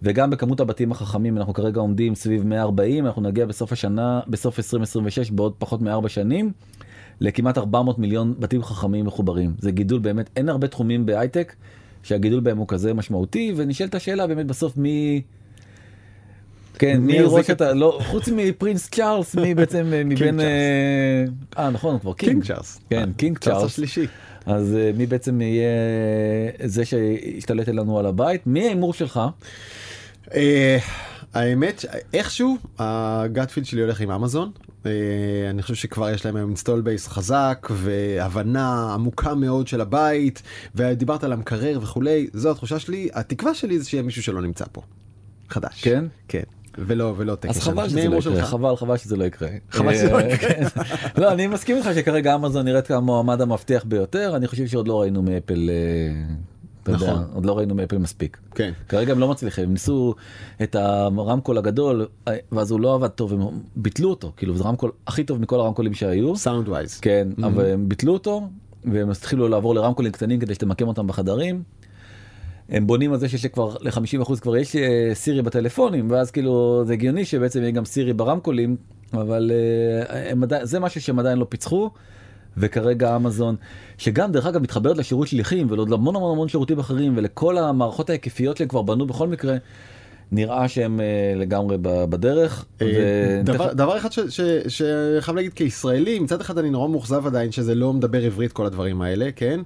[0.05, 5.31] וגם בכמות הבתים החכמים אנחנו כרגע עומדים סביב 140 אנחנו נגיע בסוף השנה בסוף 2026
[5.31, 6.53] בעוד פחות מארבע שנים
[7.21, 11.55] לכמעט 400 מיליון בתים חכמים מחוברים זה גידול באמת אין הרבה תחומים בהייטק
[12.03, 15.23] שהגידול בהם הוא כזה משמעותי ונשאלת השאלה באמת בסוף מי.
[16.79, 17.73] כן מי יחזיק את- ה...
[17.73, 20.41] לא חוץ מפרינס צ'ארלס מי בעצם אה, מבין.
[20.41, 21.25] אה
[21.59, 22.81] אה, נכון כבר King King Charles.
[22.91, 24.07] כן King Charles השלישי.
[24.47, 25.69] אז אה, מי בעצם יהיה
[26.65, 29.29] זה שישתלט לנו על הבית מי ההימור שלך אה,
[31.35, 34.51] האמת איכשהו ה gut feeling שלי הולך עם אמזון
[34.87, 34.91] אה,
[35.51, 40.43] אני חושב שכבר יש להם היום install base חזק והבנה עמוקה מאוד של הבית
[40.75, 44.83] ודיברת על המקרר וכולי זו התחושה שלי התקווה שלי זה שיהיה מישהו שלא נמצא פה.
[45.49, 46.05] חדש כן?
[46.29, 46.43] כן
[46.79, 47.63] ולא ולא טקס אז.
[47.63, 48.45] חבל שזה לא ההימור יקרה, שלך?
[48.45, 49.49] חבל חבל שזה לא יקרה.
[49.71, 50.51] חבל שזה לא אה, יקרה.
[50.51, 50.65] כן.
[51.23, 55.23] לא אני מסכים איתך שכרגע אמזון נראית כמועמד המבטיח ביותר אני חושב שעוד לא ראינו
[55.23, 55.71] מאפל.
[56.85, 57.25] אתה יודע, נכון.
[57.35, 58.39] עוד לא ראינו מאפל מספיק.
[58.55, 58.73] כן.
[58.89, 60.15] כרגע הם לא מצליחים הם ניסו
[60.63, 62.07] את הרמקול הגדול
[62.53, 63.41] ואז הוא לא עבד טוב הם
[63.77, 66.37] ביטלו אותו כאילו זה רמקול הכי טוב מכל הרמקולים שהיו.
[66.37, 67.01] sound wise.
[67.01, 68.49] כן אבל הם ביטלו אותו
[68.85, 71.63] והם התחילו לעבור לרמקולים קטנים כדי שתמקם אותם בחדרים.
[72.69, 76.93] הם בונים על זה שיש כבר ל-50% כבר יש אה, סירי בטלפונים ואז כאילו זה
[76.93, 78.77] הגיוני שבעצם יהיה גם סירי ברמקולים
[79.13, 81.91] אבל אה, הם עדיין זה משהו שהם עדיין לא פיצחו.
[82.57, 83.57] וכרגע אמזון
[83.99, 88.57] שגם דרך אגב מתחברת לשירות שליחים ולעוד המון המון המון שירותים אחרים ולכל המערכות ההיקפיות
[88.57, 89.57] שהם כבר בנו בכל מקרה
[90.33, 91.05] נראה שהם אה,
[91.37, 92.65] לגמרי בדרך.
[92.83, 94.09] אה, ו- דבר, תכף- דבר אחד
[94.69, 99.03] שחייב להגיד כישראלי מצד אחד אני נורא מאוכזב עדיין שזה לא מדבר עברית כל הדברים
[99.03, 99.61] האלה כן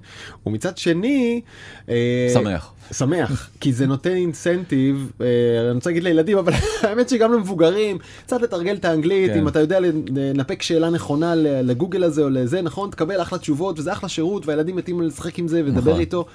[0.45, 1.41] ומצד שני
[1.89, 2.73] אה, שמח.
[2.93, 5.25] שמח כי זה נותן אינסנטיב אה,
[5.61, 9.39] אני רוצה להגיד לילדים אבל האמת שגם למבוגרים קצת לתרגל את האנגלית כן.
[9.39, 13.91] אם אתה יודע לנפק שאלה נכונה לגוגל הזה או לזה נכון תקבל אחלה תשובות וזה
[13.93, 15.99] אחלה שירות והילדים מתים לשחק עם זה ולדבר נכון.
[15.99, 16.25] איתו.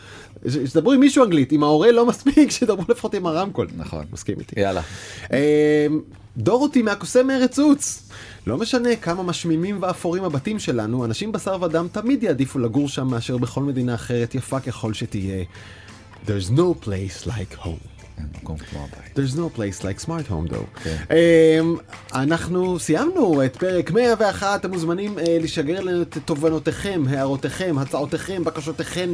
[0.48, 3.68] שתדברו עם מישהו אנגלית עם ההורה לא מספיק שתדברו לפחות עם הרמקול.
[3.76, 4.04] נכון.
[4.12, 4.60] מסכים איתי.
[4.60, 4.80] יאללה.
[5.32, 5.86] אה,
[6.36, 8.10] דורותי מהקוסם מארץ עוץ.
[8.46, 13.38] לא משנה כמה משמימים ואפורים הבתים שלנו, אנשים בשר ודם תמיד יעדיפו לגור שם מאשר
[13.38, 15.44] בכל מדינה אחרת יפה ככל שתהיה.
[16.26, 17.93] There's no place like home.
[18.18, 19.18] אין מקום כמו הבית.
[19.18, 20.80] There's no place like smart home though.
[20.82, 20.96] כן.
[21.08, 21.12] Um,
[22.14, 29.10] אנחנו סיימנו את פרק 101, אתם מוזמנים uh, לשגר לנו את תובנותיכם, הערותיכם, הצעותיכם, בקשותיכם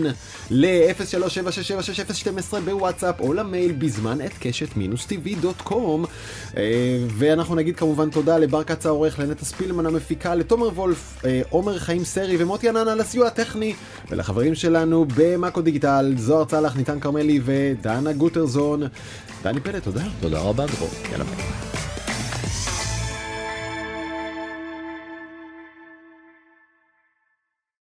[0.50, 6.06] ל-0376766012 בוואטסאפ או למייל בזמן את קשת-tv.com
[6.52, 6.56] uh,
[7.08, 12.04] ואנחנו נגיד כמובן תודה לבר כץ העורך, לנטע ספילמן המפיקה, לתומר וולף, uh, עומר חיים
[12.04, 13.74] סרי ומוטי ענן על הסיוע הטכני
[14.10, 18.89] ולחברים שלנו במאקו דיגיטל, זוהר צלח, ניתן כרמלי ודנה גוטרזון.
[19.42, 20.02] דני פלד, תודה.
[20.20, 20.90] תודה רבה דרור.
[21.12, 21.69] יאללה ביי.